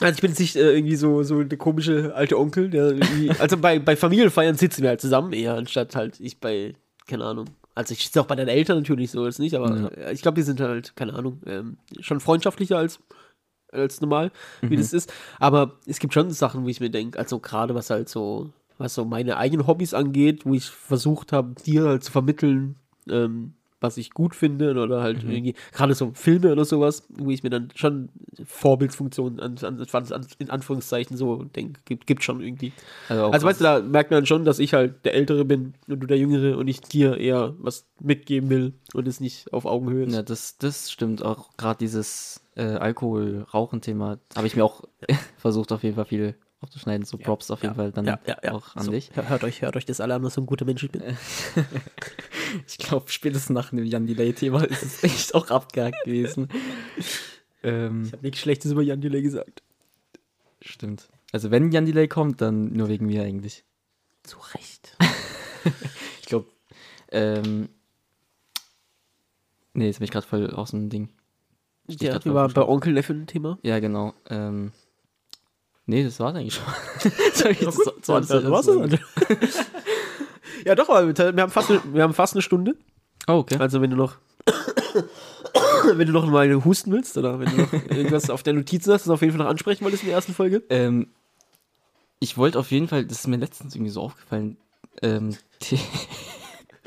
[0.01, 3.30] Also ich bin jetzt nicht äh, irgendwie so, so der komische alte Onkel, der irgendwie,
[3.38, 6.74] also bei, bei Familienfeiern sitzen wir halt zusammen eher, anstatt halt ich bei,
[7.07, 7.46] keine Ahnung.
[7.74, 9.86] Also ich sitze auch bei deinen Eltern natürlich so, ist nicht, aber Ja.
[9.88, 13.01] äh, ich glaube, die sind halt, keine Ahnung, ähm, schon freundschaftlicher als,
[13.72, 14.30] als normal,
[14.62, 14.80] wie Mhm.
[14.80, 15.12] das ist.
[15.38, 18.94] Aber es gibt schon Sachen, wo ich mir denke, also gerade was halt so, was
[18.94, 22.76] so meine eigenen Hobbys angeht, wo ich versucht habe, dir halt zu vermitteln,
[23.11, 25.30] ähm, was ich gut finde oder halt Mhm.
[25.30, 28.08] irgendwie, gerade so Filme oder sowas, wo ich mir dann schon
[28.44, 32.72] Vorbildfunktionen an, an, an, in Anführungszeichen so denke, gibt, gibt schon irgendwie.
[33.08, 36.00] Also, Also weißt du, da merkt man schon, dass ich halt der Ältere bin und
[36.00, 40.04] du der Jüngere und ich dir eher was mitgeben will und es nicht auf Augenhöhe
[40.04, 40.14] ist.
[40.14, 41.50] Ja, das, das stimmt auch.
[41.56, 44.82] Gerade dieses äh, Alkohol-Rauchen-Thema habe ich mir auch
[45.36, 47.04] versucht, auf jeden Fall viel aufzuschneiden.
[47.06, 48.09] So Props auf jeden Fall dann
[48.50, 49.11] auch an So, dich.
[49.14, 51.02] hör- Hört euch, hört euch das alle an, was so ein guter Mensch ich bin.
[52.66, 56.48] Ich glaube, spätestens nach dem Jan Delay-Thema ist es echt auch abgehakt gewesen.
[57.62, 59.62] ähm, Ich habe nichts Schlechtes über Jan Delay gesagt.
[60.62, 61.11] stimmt.
[61.30, 63.64] Also wenn Jan Delay kommt, dann nur wegen mir eigentlich.
[64.22, 64.96] Zu Recht.
[66.22, 66.46] Ich glaube,
[67.11, 67.68] ähm,
[69.74, 71.11] nee, jetzt bin ich gerade voll aus dem Ding.
[71.88, 73.59] Steht Ja, wir waren bei Onkel Neffe ein Thema.
[73.62, 74.14] Ja, genau.
[74.30, 74.72] Ähm,
[75.89, 76.64] nee, das war's eigentlich schon.
[77.34, 79.66] Sorry, das, gut, das dann- dann war's das.
[80.64, 82.76] ja, doch, aber wir haben, fast eine, wir haben fast eine Stunde.
[83.26, 83.57] Oh, okay.
[83.59, 84.16] Also wenn du noch
[85.95, 89.03] wenn du noch mal husten willst oder wenn du noch irgendwas auf der Notizen hast,
[89.03, 90.62] das auf jeden Fall noch ansprechen wolltest in der ersten Folge.
[90.70, 91.09] Ähm,
[92.20, 94.57] ich wollte auf jeden Fall, das ist mir letztens irgendwie so aufgefallen,
[95.03, 95.78] ähm, The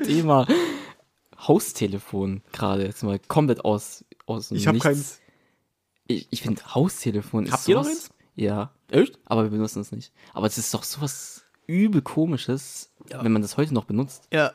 [0.04, 0.46] Thema
[1.38, 5.20] Haustelefon gerade jetzt mal komplett aus, aus Ich habe keins.
[6.06, 8.10] Ich, ich finde Haustelefon ist Habt ihr noch eins?
[8.34, 9.18] Ja, Echt?
[9.26, 10.12] aber wir benutzen es nicht.
[10.32, 13.22] Aber es ist doch sowas übel komisches, Ja.
[13.24, 14.28] wenn man das heute noch benutzt.
[14.32, 14.52] Ja.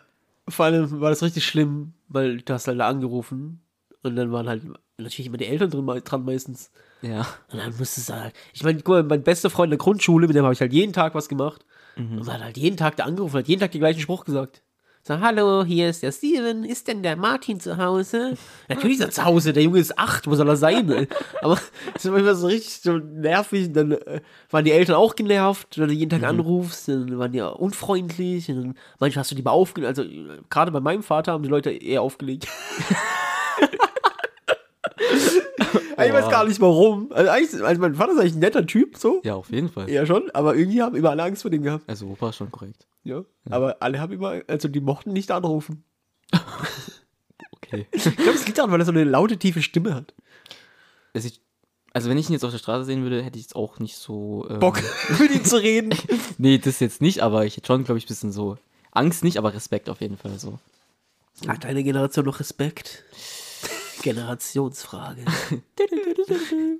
[0.50, 3.62] Vor allem war das richtig schlimm, weil du hast halt da angerufen
[4.04, 4.64] und dann waren halt
[4.98, 6.72] natürlich immer die Eltern drin, dran meistens.
[7.02, 7.28] Ja.
[7.52, 10.26] Und dann musste es halt, ich meine, guck mal, mein bester Freund in der Grundschule,
[10.28, 11.66] mit dem habe ich halt jeden Tag was gemacht.
[11.98, 14.62] Und man hat halt jeden Tag da angerufen, hat jeden Tag den gleichen Spruch gesagt.
[15.08, 18.34] So, hallo, hier ist der Steven, ist denn der Martin zu Hause?
[18.68, 21.08] Natürlich ist er zu Hause, der Junge ist acht, wo soll er sein?
[21.42, 21.58] Aber
[21.96, 23.72] es ist immer so richtig so nervig.
[23.72, 27.40] Dann äh, waren die Eltern auch genervt, wenn du jeden Tag anrufst, dann waren die
[27.40, 28.50] unfreundlich.
[28.50, 29.88] Und dann manchmal hast du die mal aufgelegt.
[29.88, 32.46] Also, äh, gerade bei meinem Vater haben die Leute eher aufgelegt.
[35.92, 37.12] ich weiß gar nicht warum.
[37.12, 39.22] Also, eigentlich, also mein Vater ist eigentlich ein netter Typ, so.
[39.24, 39.90] Ja, auf jeden Fall.
[39.90, 41.84] Ja, schon, aber irgendwie haben immer alle Angst vor dem gehabt.
[41.88, 42.88] Also Opa ist schon korrekt.
[43.04, 43.24] Ja.
[43.50, 45.84] Aber alle haben immer, also die mochten nicht anrufen.
[47.68, 47.86] Okay.
[47.92, 50.14] Ich glaube, es liegt daran, weil er so eine laute, tiefe Stimme hat.
[51.14, 51.42] Es ist,
[51.94, 53.98] also wenn ich ihn jetzt auf der Straße sehen würde, hätte ich jetzt auch nicht
[53.98, 54.48] so...
[54.50, 54.82] Ähm, Bock,
[55.20, 55.94] mit ihm zu reden.
[56.38, 58.58] Nee, das jetzt nicht, aber ich hätte schon, glaube ich, ein bisschen so...
[58.92, 60.60] Angst nicht, aber Respekt auf jeden Fall so.
[61.48, 63.04] Hat deine Generation noch Respekt?
[64.02, 65.26] Generationsfrage.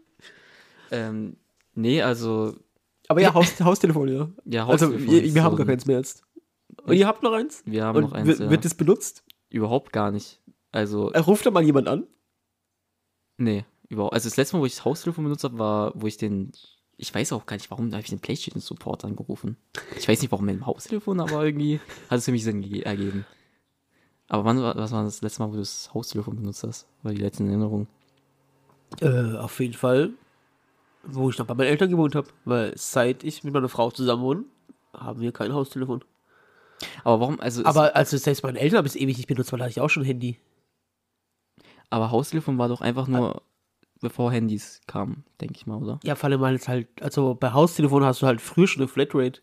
[0.92, 1.36] Ähm,
[1.74, 2.56] nee, also...
[3.10, 4.30] Aber ja, Haus, Haustelefon, ja.
[4.46, 6.24] Ja, Also, Haustelefon wir, ist wir haben so gar ein- keins mehr jetzt.
[6.84, 7.62] Und ihr habt noch eins?
[7.66, 8.50] Wir haben Und noch eins, wird, ja.
[8.50, 9.24] wird das benutzt?
[9.50, 10.42] Überhaupt gar nicht.
[10.72, 12.08] Also, Äh, Ruft da mal jemand an?
[13.38, 14.14] nee, überhaupt.
[14.14, 16.52] Also das letzte Mal, wo ich das Haustelefon benutzt habe, war, wo ich den...
[17.00, 19.56] Ich weiß auch gar nicht, warum, da habe ich den Playstation Support angerufen.
[19.98, 22.82] Ich weiß nicht, warum mit dem Haustelefon, aber irgendwie hat es für mich Sinn ge-
[22.82, 23.26] ergeben.
[24.30, 26.88] Aber wann, war- was war das letzte Mal, wo du das Haustelefon benutzt hast?
[27.04, 27.88] War die letzten Erinnerungen?
[29.02, 30.12] Äh, auf jeden Fall,
[31.04, 32.28] wo ich noch bei meinen Eltern gewohnt habe.
[32.46, 34.44] Weil seit ich mit meiner Frau zusammen wohne,
[34.94, 36.04] haben wir kein Haustelefon.
[37.04, 37.66] Aber warum, also...
[37.66, 39.90] Aber also selbst meine Eltern haben es ewig nicht benutzt, weil da hatte ich auch
[39.90, 40.38] schon Handy.
[41.90, 43.42] Aber Haustelefon war doch einfach nur,
[44.02, 46.00] bevor Handys kamen, denke ich mal, oder?
[46.04, 48.88] Ja, vor allem, weil es halt, also bei Haustelefon hast du halt früher schon eine
[48.90, 49.42] Flatrate,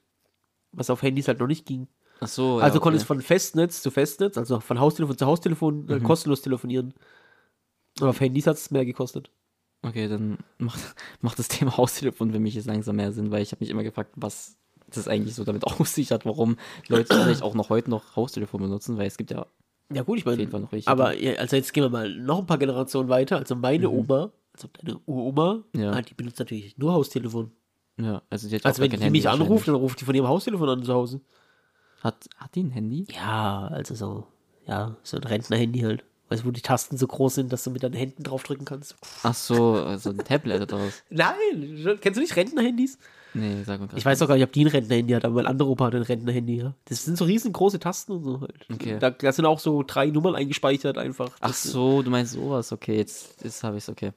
[0.72, 1.88] was auf Handys halt noch nicht ging.
[2.20, 3.14] Ach so, also ja, konntest okay.
[3.14, 6.94] von Festnetz zu Festnetz, also von Haustelefon zu Haustelefon äh, kostenlos telefonieren.
[8.00, 9.30] Und auf Handys hat es mehr gekostet.
[9.82, 10.80] Okay, dann macht,
[11.20, 13.82] macht das Thema Haustelefon für mich jetzt langsam mehr Sinn, weil ich habe mich immer
[13.82, 14.56] gefragt, was
[14.88, 16.56] das eigentlich so damit aussichert, warum
[16.88, 19.46] Leute vielleicht auch noch heute noch Haustelefon benutzen, weil es gibt ja
[19.92, 20.48] Ja gut, ich meine,
[20.86, 23.38] aber ja, also jetzt gehen wir mal noch ein paar Generationen weiter.
[23.38, 25.92] Also meine Oma, also deine Uroma, Ja.
[25.92, 27.52] ah, die benutzt natürlich nur Haustelefon.
[28.00, 30.68] ja, also die hat Also wenn die mich anruft, dann ruft die von ihrem Haustelefon
[30.68, 31.20] an zu Hause.
[32.04, 33.06] Hat, hat die ein Handy?
[33.14, 34.26] Ja, also so,
[34.66, 36.04] ja, so ein Rentner-Handy halt.
[36.28, 38.94] Weißt du, wo die Tasten so groß sind, dass du mit deinen Händen draufdrücken kannst.
[39.22, 41.02] Ach so, also ein Tablet oder was?
[41.10, 42.98] Nein, kennst du nicht Rentner-Handys?
[43.32, 43.88] Nee, sag mal.
[43.96, 45.94] Ich weiß auch gar nicht, ob die ein Rentner-Handy hat, aber mein anderer Opa hat
[45.94, 46.74] ein Rentner-Handy, ja.
[46.84, 48.66] Das sind so riesengroße Tasten und so halt.
[48.70, 48.98] Okay.
[49.00, 51.30] Da, da sind auch so drei Nummern eingespeichert einfach.
[51.40, 54.12] Ach so, du meinst sowas, okay, jetzt, jetzt habe ich es, okay.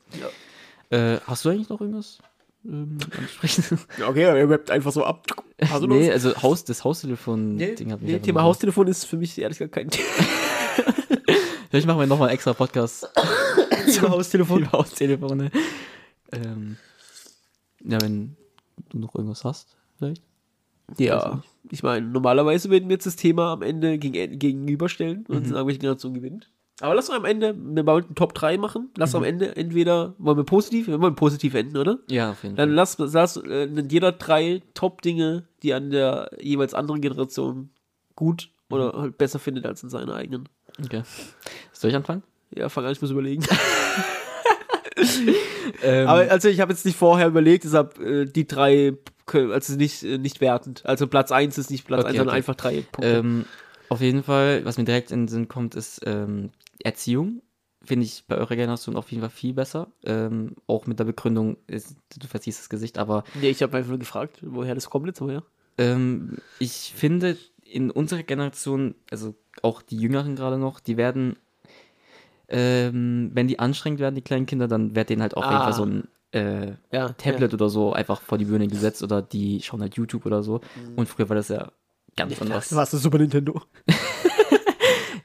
[0.89, 2.19] Äh, hast du eigentlich noch irgendwas
[2.67, 3.79] ähm, ansprechen?
[4.07, 5.25] Okay, er rappt einfach so ab.
[5.61, 9.05] Hast du noch nee, also Haus, das Haustelefon-Ding Nee, hat mich nee, Thema Haustelefon ist
[9.05, 10.07] für mich ehrlich gesagt kein Thema.
[11.69, 13.07] Vielleicht machen wir nochmal einen extra Podcast
[13.93, 14.61] Thema Haustelefon.
[14.61, 15.51] über Haustelefone.
[16.31, 16.77] Ähm,
[17.83, 18.35] ja, wenn
[18.89, 20.21] du noch irgendwas hast, vielleicht.
[20.97, 25.49] Ja, ich meine, normalerweise würden wir jetzt das Thema am Ende gegen, gegenüberstellen und Mhm.
[25.53, 26.49] sagen, welche Generation gewinnt.
[26.79, 28.91] Aber lass doch am Ende, wir wollen einen Top 3 machen.
[28.97, 29.17] Lass Mhm.
[29.17, 31.97] am Ende entweder, wollen wir positiv, wir wollen positiv enden, oder?
[32.09, 32.75] Ja, auf jeden Dann Fall.
[32.75, 37.71] lass, lass äh, jeder drei Top-Dinge, die an der jeweils anderen Generation
[38.15, 39.01] gut oder Mhm.
[39.01, 40.47] halt besser findet als in seiner eigenen.
[40.83, 41.01] Okay.
[41.73, 42.21] Soll ich anfangen?
[42.55, 43.43] Ja, fang an, ich muss überlegen.
[45.83, 48.93] Ähm, Aber also ich habe jetzt nicht vorher überlegt, deshalb äh, die drei,
[49.31, 50.83] also nicht, äh, nicht wertend.
[50.85, 52.37] Also Platz 1 ist nicht Platz Okay, 1, sondern okay.
[52.37, 53.07] einfach drei Punkte.
[53.17, 53.45] ähm,
[53.89, 56.49] auf jeden Fall, was mir direkt in den Sinn kommt, ist ähm,
[56.83, 57.41] Erziehung.
[57.83, 59.91] Finde ich bei eurer Generation auf jeden Fall viel besser.
[60.03, 63.89] Ähm, auch mit der Begründung, ist, du verziehst das Gesicht, aber Nee, ich habe einfach
[63.89, 65.43] nur gefragt, woher das kommt jetzt, woher?
[65.77, 71.37] Ähm, ich finde, in unserer Generation, also auch die Jüngeren gerade noch, die werden,
[72.49, 75.49] ähm, wenn die anstrengend werden, die kleinen Kinder, dann wird denen halt auch Ah.
[75.59, 79.61] einfach so ein äh, Ja, Tablet oder so einfach vor die Bühne gesetzt oder die
[79.61, 80.61] schauen halt YouTube oder so.
[80.95, 81.71] Und früher war das ja
[82.15, 82.41] ganz Ja.
[82.41, 82.69] anders.
[82.69, 83.61] Das war das Super Nintendo.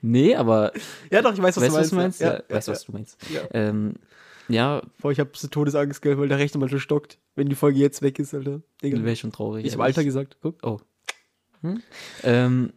[0.02, 0.72] Nee, aber
[1.10, 2.20] Ja, doch, ich weiß, was weißt du, was du meinst.
[2.20, 2.20] meinst?
[2.20, 3.18] Ja, Ja, ja, weißt du, ja, was du meinst?
[3.32, 3.40] ja.
[3.52, 3.94] Ähm,
[4.48, 7.54] ja, Boah, ich habe so Todesangst, gell, weil der Rechner mal schon stockt, wenn die
[7.54, 8.60] Folge jetzt weg ist, Alter.
[8.82, 9.02] Digga.
[9.04, 9.64] wäre schon traurig.
[9.64, 9.84] Ich habe.
[9.84, 10.36] Alter gesagt.
[10.42, 10.56] Guck.
[10.64, 10.80] Oh.
[11.62, 11.80] Hm?
[12.24, 12.72] Ähm,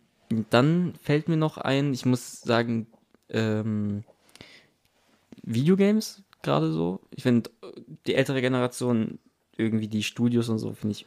[0.51, 2.88] dann fällt mir noch ein, ich muss sagen,
[3.30, 4.03] ähm,
[5.43, 7.01] Videogames gerade so.
[7.11, 7.49] Ich finde
[8.05, 9.19] die ältere Generation,
[9.57, 11.05] irgendwie die Studios und so, finde ich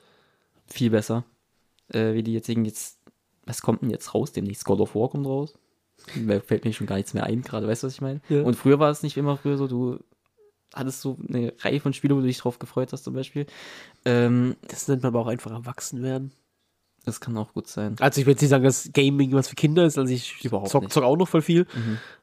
[0.67, 1.25] viel besser.
[1.89, 2.99] Äh, wie die jetzigen jetzt,
[3.47, 4.33] was kommt denn jetzt raus?
[4.33, 5.55] Demnächst God of War kommt raus.
[6.27, 8.21] Da fällt mir schon gar nichts mehr ein, gerade, weißt du, was ich meine?
[8.29, 8.43] Ja.
[8.43, 9.99] Und früher war es nicht immer früher so, du
[10.75, 13.47] hattest so eine Reihe von Spielen, wo du dich drauf gefreut hast, zum Beispiel.
[14.05, 16.33] Ähm, Das nennt man aber auch einfach erwachsen werden.
[17.05, 17.97] Das kann auch gut sein.
[18.01, 20.69] Also ich will jetzt nicht sagen, dass Gaming was für Kinder ist, also ich Überhaupt
[20.69, 21.67] zock, zock auch noch voll viel.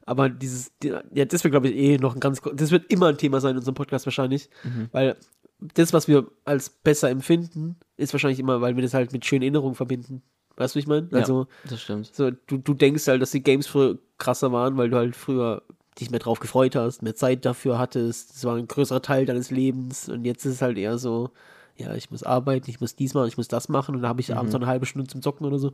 [0.04, 3.18] Aber dieses, ja, das wird, glaube ich, eh noch ein ganz, das wird immer ein
[3.18, 4.48] Thema sein in unserem Podcast wahrscheinlich.
[4.92, 5.16] Weil
[5.58, 9.42] das, was wir als besser empfinden, ist wahrscheinlich immer, weil wir das halt mit schönen
[9.42, 10.22] Erinnerungen verbinden.
[10.56, 11.08] Weißt du, wie ich meine?
[11.12, 12.14] Also, ja, das stimmt.
[12.14, 15.62] so, du, du denkst halt, dass die Games früher krasser waren, weil du halt früher
[16.00, 18.36] dich mehr drauf gefreut hast, mehr Zeit dafür hattest.
[18.36, 21.30] Es war ein größerer Teil deines Lebens und jetzt ist es halt eher so,
[21.78, 24.20] ja, ich muss arbeiten, ich muss dies machen, ich muss das machen und dann habe
[24.20, 25.72] ich abends noch eine halbe Stunde zum Zocken oder so.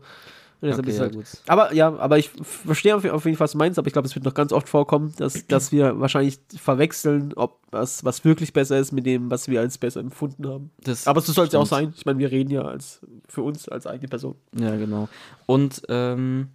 [0.60, 0.72] Mhm.
[0.74, 1.26] Okay, ja, halt, gut.
[1.48, 4.14] aber ja, aber ich verstehe auf, jeden Fall, was du meinst, aber ich glaube, es
[4.14, 8.78] wird noch ganz oft vorkommen, dass, dass wir wahrscheinlich verwechseln, ob was, was wirklich besser
[8.78, 10.70] ist mit dem, was wir als besser empfunden haben.
[10.84, 11.92] Das Aber so soll es ja auch sein.
[11.96, 14.36] Ich meine, wir reden ja als für uns als eigene Person.
[14.56, 15.08] Ja, genau.
[15.46, 16.50] Und ähm,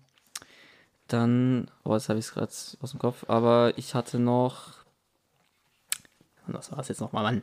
[1.08, 4.74] dann, oh, jetzt habe ich es gerade aus dem Kopf, aber ich hatte noch.
[6.48, 7.42] Was war es jetzt nochmal, Mann?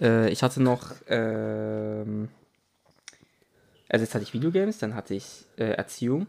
[0.00, 0.92] Äh, ich hatte noch.
[1.08, 2.28] Ähm,
[3.88, 6.26] also, jetzt hatte ich Videogames, dann hatte ich äh, Erziehung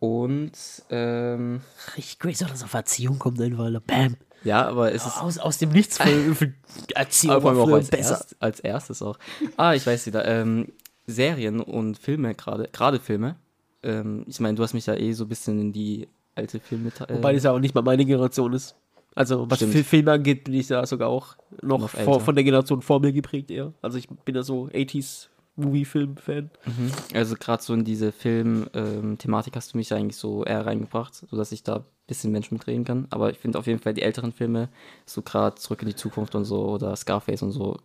[0.00, 0.52] und.
[0.90, 1.60] Ähm,
[1.96, 3.70] Richtig crazy, dass auf Erziehung kommt einfach.
[3.86, 4.16] Bam.
[4.44, 5.20] ja, aber es ist.
[5.20, 6.52] Aus, aus dem Nichts für, für
[6.94, 9.18] Erziehung Aber auch als, erst, als erstes auch.
[9.56, 10.24] Ah, ich weiß wieder.
[10.26, 10.68] Ähm,
[11.06, 13.36] Serien und Filme gerade, gerade Filme.
[13.82, 16.90] Ähm, ich meine, du hast mich ja eh so ein bisschen in die alte Filme.
[17.08, 18.76] Äh, Wobei das ja auch nicht mal meine Generation ist.
[19.14, 19.72] Also was Stimmt.
[19.72, 23.00] Fil- Filme angeht, bin ich da sogar auch noch, Noch vor, von der Generation vor
[23.00, 23.72] mir geprägt eher.
[23.82, 26.50] Also ich bin ja so 80s Movie-Film-Fan.
[26.66, 26.90] Mhm.
[27.14, 31.64] Also gerade so in diese Film-Thematik hast du mich eigentlich so eher reingebracht, sodass ich
[31.64, 33.06] da ein bisschen Mensch mitreden kann.
[33.10, 34.68] Aber ich finde auf jeden Fall die älteren Filme,
[35.04, 37.76] so gerade Zurück in die Zukunft und so oder Scarface und so,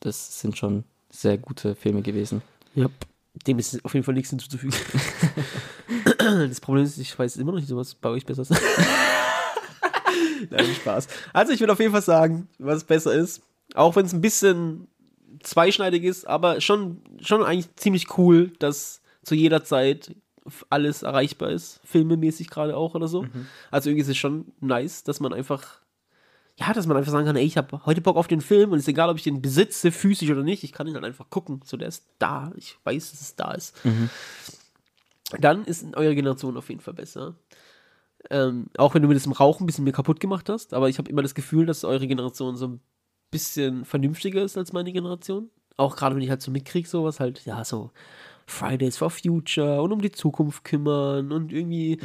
[0.00, 2.42] das sind schon sehr gute Filme gewesen.
[2.76, 2.86] Ja.
[3.48, 4.76] Dem ist auf jeden Fall nichts hinzuzufügen.
[6.18, 8.52] das Problem ist, ich weiß immer noch nicht, was bei euch besser ist.
[10.50, 11.08] Nein, Spaß.
[11.32, 13.42] Also ich würde auf jeden Fall sagen, was besser ist.
[13.74, 14.88] Auch wenn es ein bisschen
[15.42, 20.14] zweischneidig ist, aber schon, schon eigentlich ziemlich cool, dass zu jeder Zeit
[20.68, 23.26] alles erreichbar ist, filmemäßig gerade auch oder so.
[23.70, 25.80] Also irgendwie ist es schon nice, dass man einfach,
[26.56, 28.78] ja, dass man einfach sagen kann, ey, ich habe heute Bock auf den Film und
[28.78, 31.30] es ist egal, ob ich den besitze, physisch oder nicht, ich kann ihn halt einfach
[31.30, 31.62] gucken.
[31.64, 33.74] So, der ist da, ich weiß, dass es da ist.
[35.40, 37.34] Dann ist eure Generation auf jeden Fall besser.
[38.30, 40.88] Ähm, auch wenn du mir das im Rauchen ein bisschen mir kaputt gemacht hast, aber
[40.88, 42.80] ich habe immer das Gefühl, dass eure Generation so ein
[43.30, 45.50] bisschen vernünftiger ist als meine Generation.
[45.76, 47.90] Auch gerade wenn ich halt so mitkriege, sowas halt, ja, so
[48.46, 51.98] Fridays for Future und um die Zukunft kümmern und irgendwie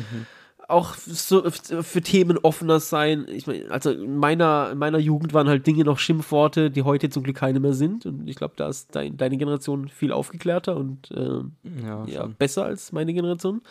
[0.67, 3.25] auch so f- für Themen offener sein.
[3.29, 7.09] Ich meine, also in meiner, in meiner Jugend waren halt Dinge noch Schimpfworte, die heute
[7.09, 8.05] zum Glück keine mehr sind.
[8.05, 11.53] Und ich glaube, da ist dein, deine Generation viel aufgeklärter und ähm,
[11.85, 13.61] Ja, ja, besser als meine Generation.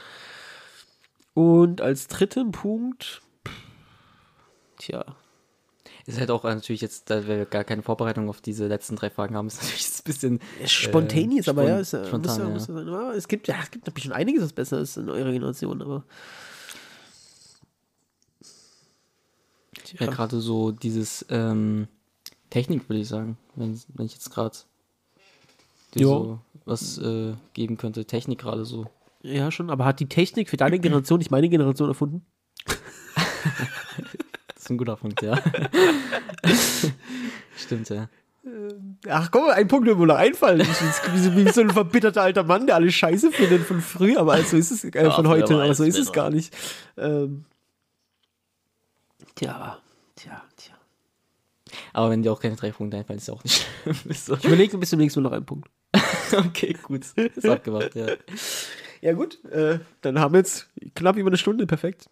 [1.39, 3.23] Und als dritten Punkt,
[4.79, 5.05] tja,
[6.05, 9.37] Ist halt auch natürlich jetzt, da wir gar keine Vorbereitung auf diese letzten drei Fragen
[9.37, 10.41] haben, ist natürlich ein bisschen.
[10.67, 12.53] spontaneous, Äh, aber spon- ja, ist, ja, muss spontan, ja, ja.
[12.55, 12.89] muss ja sein.
[12.89, 15.81] Aber es gibt ja, es gibt natürlich schon einiges, was besser ist in eurer Generation,
[15.81, 16.03] aber
[20.01, 21.87] Ja, gerade so dieses ähm,
[22.51, 24.57] Technik, würde ich sagen, wenn, wenn ich jetzt gerade
[25.95, 28.05] dir so was äh, geben könnte.
[28.07, 28.87] Technik gerade so.
[29.23, 32.27] Ja schon, aber hat die Technik für deine Generation nicht meine Generation erfunden?
[34.55, 35.39] Das ist ein guter Punkt, ja.
[37.57, 38.09] Stimmt, ja.
[39.09, 40.61] Ach komm, ein Punkt wird mir noch einfallen.
[40.61, 44.57] Ich wie, so, ein verbitterter alter Mann, der alles scheiße findet von früher, aber so
[44.57, 46.57] ist es, äh, von wer heute, aber so ist es gar nicht.
[46.97, 47.45] Ähm,
[49.37, 49.79] tja,
[50.17, 50.75] tja, tja.
[51.93, 53.97] Aber wenn dir auch keine drei Punkte einfallen, ist ja auch nicht schlimm.
[54.15, 54.35] So.
[54.35, 55.69] Ich überlege bis zum nächsten Mal noch einen Punkt.
[56.33, 57.07] okay, gut.
[57.17, 58.07] Ist abgemacht, ja.
[59.01, 62.09] Ja, gut, äh, dann haben wir jetzt knapp über eine Stunde, perfekt.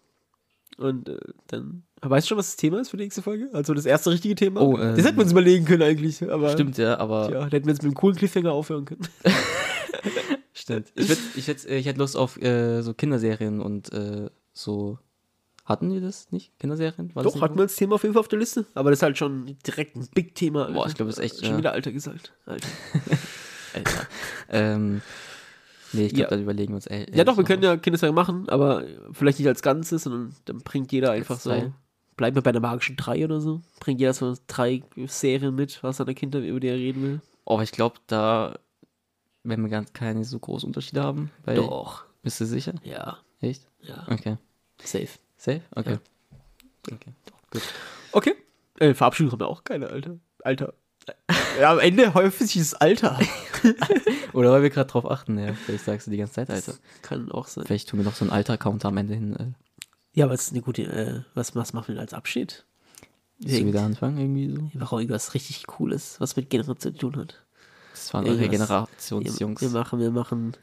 [0.77, 1.17] Und äh,
[1.47, 3.49] dann, weißt du schon, was das Thema ist für die nächste Folge?
[3.53, 4.61] Also das erste richtige Thema?
[4.61, 7.45] Oh, ähm, das hätten wir uns überlegen können eigentlich, aber Stimmt, ja, aber ja, da
[7.45, 9.07] hätten wir jetzt mit einem coolen Cliffhanger aufhören können.
[10.53, 10.91] stimmt.
[10.95, 14.99] Ich, würd, ich, hätt, ich hätte Lust auf äh, so Kinderserien und äh, so.
[15.65, 16.57] Hatten wir das nicht?
[16.59, 17.13] Kinderserien?
[17.13, 18.99] War das Doch, hatten wir als Thema auf jeden Fall auf der Liste, aber das
[18.99, 20.71] ist halt schon direkt ein Big-Thema.
[20.71, 21.57] Boah, ich glaube, das ist echt, Schon ja.
[21.57, 22.31] wieder Alter gesagt.
[22.45, 22.67] Alter.
[23.73, 24.07] Alter.
[24.49, 25.01] ähm,
[25.93, 26.37] nee, ich glaube, Ja.
[26.37, 26.87] da überlegen wir uns.
[26.87, 30.59] Ey, Ja, doch, wir können ja Kinderserien machen, aber vielleicht nicht als Ganzes, sondern dann
[30.59, 31.49] bringt jeder einfach Als so.
[31.51, 31.71] drei.
[32.15, 33.61] Bleiben wir bei der magischen drei oder so.
[33.79, 37.21] Bringt jeder so drei Serien mit, was er der Kinder über die er reden will.
[37.45, 38.57] Oh, aber ich glaube, da
[39.43, 41.29] werden wir ganz keine so großen Unterschiede haben.
[41.45, 42.05] Doch.
[42.23, 42.73] Bist du sicher?
[42.83, 43.67] Ja, Echt?
[43.81, 44.05] ja.
[44.09, 44.37] Okay.
[44.83, 45.07] Safe.
[45.37, 45.61] Safe?
[45.75, 45.97] Okay.
[46.91, 47.11] Okay.
[47.51, 47.61] Gut.
[48.11, 48.33] Okay.
[48.79, 50.17] Äh, Verabschiedung haben wir auch keine, Alter.
[50.43, 50.73] Alter.
[51.59, 53.19] Ja, am Ende häufig ist Alter.
[54.33, 55.53] Oder weil wir gerade drauf achten, ja.
[55.53, 56.73] Vielleicht sagst du die ganze Zeit, Alter.
[57.01, 57.65] Kann auch sein.
[57.65, 59.35] Vielleicht tun wir noch so einen Alter-Counter am Ende hin.
[59.35, 59.45] Äh,
[60.13, 62.65] Ja, aber es ist eine gute, äh, was, was machen wir denn als Abschied?
[63.39, 64.69] willst du wieder anfangen, irgendwie so?
[64.73, 67.43] Wir brauchen irgendwas richtig Cooles, was mit Generation zu tun hat.
[67.91, 68.51] Das waren eure Irgendwas.
[68.51, 69.61] Wir, Generationsjungs.
[69.61, 70.57] wir machen, wir machen.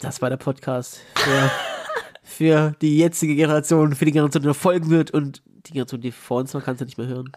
[0.00, 1.50] Das war der Podcast für,
[2.22, 6.12] für die jetzige Generation, für die Generation, die noch folgen wird und die Generation, die
[6.12, 7.32] vor uns war, kannst du nicht mehr hören.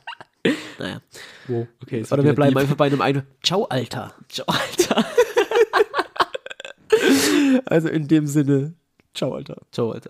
[0.78, 1.02] Naja.
[1.48, 2.06] Wow, okay.
[2.10, 3.24] Oder wir bleiben einfach bei einem ein.
[3.44, 4.14] Ciao, Alter.
[4.30, 5.06] Ciao, Alter.
[7.66, 8.74] Also in dem Sinne,
[9.14, 9.62] ciao, Alter.
[9.72, 10.10] Ciao, Alter.